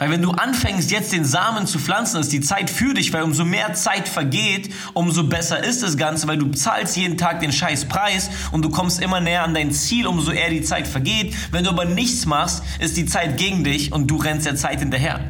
Weil 0.00 0.10
wenn 0.10 0.22
du 0.22 0.30
anfängst, 0.30 0.90
jetzt 0.90 1.12
den 1.12 1.26
Samen 1.26 1.66
zu 1.66 1.78
pflanzen, 1.78 2.20
ist 2.22 2.32
die 2.32 2.40
Zeit 2.40 2.70
für 2.70 2.94
dich, 2.94 3.12
weil 3.12 3.22
umso 3.22 3.44
mehr 3.44 3.74
Zeit 3.74 4.08
vergeht, 4.08 4.72
umso 4.94 5.24
besser 5.24 5.62
ist 5.62 5.82
das 5.82 5.98
Ganze, 5.98 6.26
weil 6.26 6.38
du 6.38 6.50
zahlst 6.52 6.96
jeden 6.96 7.18
Tag 7.18 7.40
den 7.40 7.52
scheiß 7.52 7.84
Preis 7.84 8.30
und 8.50 8.64
du 8.64 8.70
kommst 8.70 9.02
immer 9.02 9.20
näher 9.20 9.44
an 9.44 9.52
dein 9.52 9.72
Ziel, 9.72 10.06
umso 10.06 10.32
eher 10.32 10.48
die 10.48 10.62
Zeit 10.62 10.88
vergeht. 10.88 11.36
Wenn 11.50 11.64
du 11.64 11.70
aber 11.70 11.84
nichts 11.84 12.24
machst, 12.24 12.62
ist 12.78 12.96
die 12.96 13.04
Zeit 13.04 13.36
gegen 13.36 13.62
dich 13.62 13.92
und 13.92 14.06
du 14.06 14.16
rennst 14.16 14.46
der 14.46 14.56
Zeit 14.56 14.78
hinterher. 14.78 15.20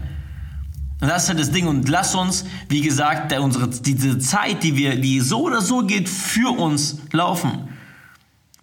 Und 1.01 1.09
das 1.09 1.25
ist 1.25 1.31
halt 1.31 1.41
das 1.41 1.51
Ding. 1.51 1.67
Und 1.67 1.89
lass 1.89 2.15
uns, 2.15 2.45
wie 2.69 2.83
gesagt, 2.83 3.37
unsere, 3.37 3.67
diese 3.67 4.21
Zeit, 4.21 4.63
die 4.63 4.77
wir, 4.77 5.01
die 5.01 5.19
so 5.19 5.47
oder 5.47 5.63
so 5.63 5.85
geht, 5.85 6.09
für 6.09 6.57
uns 6.57 6.99
laufen 7.11 7.71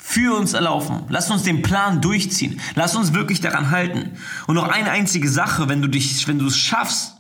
für 0.10 0.38
uns 0.38 0.54
erlaufen. 0.54 1.04
Lass 1.10 1.30
uns 1.30 1.44
den 1.44 1.62
Plan 1.62 2.00
durchziehen. 2.00 2.62
Lass 2.76 2.96
uns 2.96 3.14
wirklich 3.14 3.42
daran 3.42 3.72
halten. 3.72 4.14
Und 4.48 4.56
noch 4.56 4.70
eine 4.70 4.90
einzige 4.90 5.28
Sache, 5.28 5.68
wenn 5.68 5.82
du 5.82 5.90
dich, 5.90 6.26
wenn 6.30 6.40
du 6.40 6.48
es 6.48 6.58
schaffst 6.58 7.18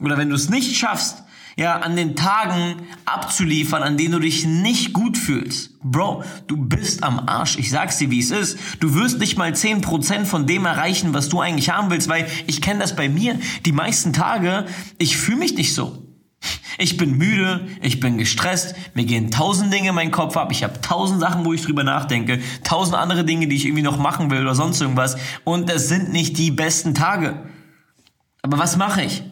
oder 0.00 0.16
wenn 0.16 0.28
du 0.28 0.36
es 0.36 0.48
nicht 0.48 0.76
schaffst, 0.76 1.24
ja, 1.56 1.78
an 1.80 1.96
den 1.96 2.14
Tagen 2.14 2.86
abzuliefern, 3.04 3.82
an 3.82 3.96
denen 3.96 4.12
du 4.12 4.20
dich 4.20 4.46
nicht 4.46 4.92
gut 4.92 5.18
fühlst. 5.18 5.80
Bro, 5.82 6.22
du 6.46 6.56
bist 6.56 7.02
am 7.02 7.18
Arsch. 7.18 7.58
Ich 7.58 7.68
sag's 7.68 7.98
dir, 7.98 8.12
wie 8.12 8.20
es 8.20 8.30
ist. 8.30 8.56
Du 8.78 8.94
wirst 8.94 9.18
nicht 9.18 9.36
mal 9.36 9.50
10% 9.50 10.24
von 10.24 10.46
dem 10.46 10.66
erreichen, 10.66 11.12
was 11.12 11.30
du 11.30 11.40
eigentlich 11.40 11.70
haben 11.70 11.90
willst, 11.90 12.08
weil 12.08 12.28
ich 12.46 12.62
kenne 12.62 12.78
das 12.78 12.94
bei 12.94 13.08
mir. 13.08 13.40
Die 13.66 13.72
meisten 13.72 14.12
Tage, 14.12 14.66
ich 14.98 15.16
fühle 15.16 15.38
mich 15.38 15.56
nicht 15.56 15.74
so. 15.74 16.09
Ich 16.80 16.96
bin 16.96 17.18
müde, 17.18 17.68
ich 17.82 18.00
bin 18.00 18.16
gestresst, 18.16 18.74
mir 18.94 19.04
gehen 19.04 19.30
tausend 19.30 19.70
Dinge 19.70 19.90
in 19.90 19.94
meinen 19.94 20.10
Kopf 20.10 20.38
ab, 20.38 20.50
ich 20.50 20.64
habe 20.64 20.80
tausend 20.80 21.20
Sachen, 21.20 21.44
wo 21.44 21.52
ich 21.52 21.60
drüber 21.60 21.84
nachdenke, 21.84 22.40
tausend 22.64 22.96
andere 22.96 23.22
Dinge, 23.22 23.48
die 23.48 23.56
ich 23.56 23.66
irgendwie 23.66 23.82
noch 23.82 23.98
machen 23.98 24.30
will 24.30 24.40
oder 24.40 24.54
sonst 24.54 24.80
irgendwas 24.80 25.18
und 25.44 25.68
es 25.68 25.88
sind 25.88 26.10
nicht 26.10 26.38
die 26.38 26.50
besten 26.50 26.94
Tage. 26.94 27.42
Aber 28.40 28.58
was 28.58 28.78
mache 28.78 29.02
ich? 29.02 29.22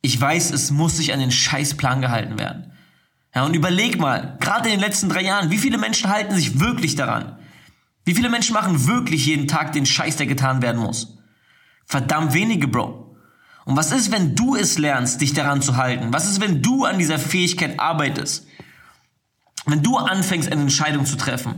Ich 0.00 0.18
weiß, 0.18 0.50
es 0.50 0.70
muss 0.70 0.96
sich 0.96 1.12
an 1.12 1.20
den 1.20 1.30
Scheißplan 1.30 2.00
gehalten 2.00 2.38
werden. 2.38 2.72
Ja, 3.34 3.44
und 3.44 3.54
überleg 3.54 4.00
mal, 4.00 4.38
gerade 4.40 4.70
in 4.70 4.76
den 4.76 4.80
letzten 4.80 5.10
drei 5.10 5.24
Jahren, 5.24 5.50
wie 5.50 5.58
viele 5.58 5.76
Menschen 5.76 6.08
halten 6.08 6.34
sich 6.34 6.58
wirklich 6.58 6.94
daran? 6.94 7.38
Wie 8.06 8.14
viele 8.14 8.30
Menschen 8.30 8.54
machen 8.54 8.86
wirklich 8.86 9.26
jeden 9.26 9.46
Tag 9.46 9.72
den 9.72 9.84
Scheiß, 9.84 10.16
der 10.16 10.26
getan 10.26 10.62
werden 10.62 10.80
muss? 10.80 11.18
Verdammt 11.84 12.32
wenige, 12.32 12.66
Bro. 12.66 13.07
Und 13.68 13.76
was 13.76 13.92
ist, 13.92 14.10
wenn 14.10 14.34
du 14.34 14.56
es 14.56 14.78
lernst, 14.78 15.20
dich 15.20 15.34
daran 15.34 15.60
zu 15.60 15.76
halten? 15.76 16.10
Was 16.10 16.26
ist, 16.26 16.40
wenn 16.40 16.62
du 16.62 16.86
an 16.86 16.96
dieser 16.96 17.18
Fähigkeit 17.18 17.78
arbeitest? 17.78 18.46
Wenn 19.66 19.82
du 19.82 19.98
anfängst, 19.98 20.50
eine 20.50 20.62
Entscheidung 20.62 21.04
zu 21.04 21.16
treffen 21.16 21.56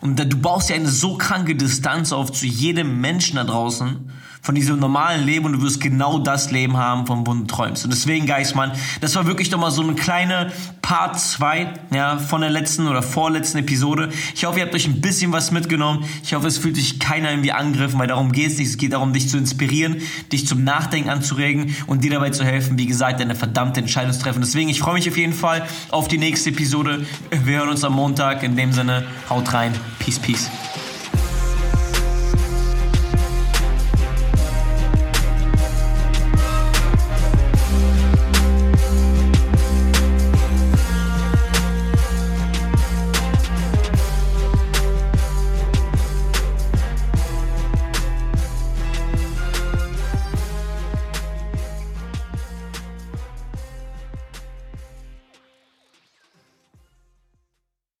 und 0.00 0.20
du 0.20 0.36
baust 0.36 0.70
ja 0.70 0.76
eine 0.76 0.86
so 0.86 1.16
kranke 1.16 1.56
Distanz 1.56 2.12
auf 2.12 2.30
zu 2.30 2.46
jedem 2.46 3.00
Menschen 3.00 3.34
da 3.34 3.42
draußen, 3.42 4.08
von 4.42 4.54
diesem 4.54 4.78
normalen 4.78 5.24
Leben 5.24 5.46
und 5.46 5.52
du 5.52 5.62
wirst 5.62 5.80
genau 5.80 6.18
das 6.18 6.50
Leben 6.50 6.76
haben, 6.76 7.06
von 7.06 7.26
wo 7.26 7.34
du 7.34 7.44
träumst. 7.44 7.84
Und 7.84 7.92
deswegen, 7.92 8.26
Geistmann, 8.26 8.72
das 9.00 9.14
war 9.16 9.26
wirklich 9.26 9.50
doch 9.50 9.58
mal 9.58 9.70
so 9.70 9.82
eine 9.82 9.94
kleine 9.94 10.52
Part 10.82 11.20
2 11.20 11.74
ja, 11.92 12.16
von 12.16 12.40
der 12.40 12.50
letzten 12.50 12.88
oder 12.88 13.02
vorletzten 13.02 13.58
Episode. 13.58 14.08
Ich 14.34 14.46
hoffe, 14.46 14.58
ihr 14.58 14.64
habt 14.64 14.74
euch 14.74 14.86
ein 14.86 15.00
bisschen 15.00 15.32
was 15.32 15.50
mitgenommen. 15.50 16.04
Ich 16.22 16.34
hoffe, 16.34 16.46
es 16.46 16.56
fühlt 16.58 16.76
sich 16.76 16.98
keiner 16.98 17.30
irgendwie 17.30 17.52
angegriffen, 17.52 17.98
weil 17.98 18.06
darum 18.06 18.32
geht 18.32 18.52
es 18.52 18.58
nicht. 18.58 18.68
Es 18.68 18.78
geht 18.78 18.94
darum, 18.94 19.12
dich 19.12 19.28
zu 19.28 19.36
inspirieren, 19.36 19.96
dich 20.32 20.46
zum 20.46 20.64
Nachdenken 20.64 21.10
anzuregen 21.10 21.76
und 21.86 22.04
dir 22.04 22.10
dabei 22.12 22.30
zu 22.30 22.44
helfen, 22.44 22.78
wie 22.78 22.86
gesagt, 22.86 23.20
eine 23.20 23.34
verdammte 23.34 23.80
Entscheidung 23.80 24.12
zu 24.12 24.20
treffen. 24.20 24.40
Deswegen, 24.40 24.70
ich 24.70 24.80
freue 24.80 24.94
mich 24.94 25.08
auf 25.08 25.16
jeden 25.16 25.34
Fall 25.34 25.66
auf 25.90 26.08
die 26.08 26.18
nächste 26.18 26.50
Episode. 26.50 27.04
Wir 27.44 27.58
hören 27.58 27.68
uns 27.68 27.84
am 27.84 27.92
Montag. 27.92 28.42
In 28.42 28.56
dem 28.56 28.72
Sinne, 28.72 29.04
haut 29.28 29.52
rein. 29.52 29.74
Peace, 29.98 30.18
peace. 30.18 30.50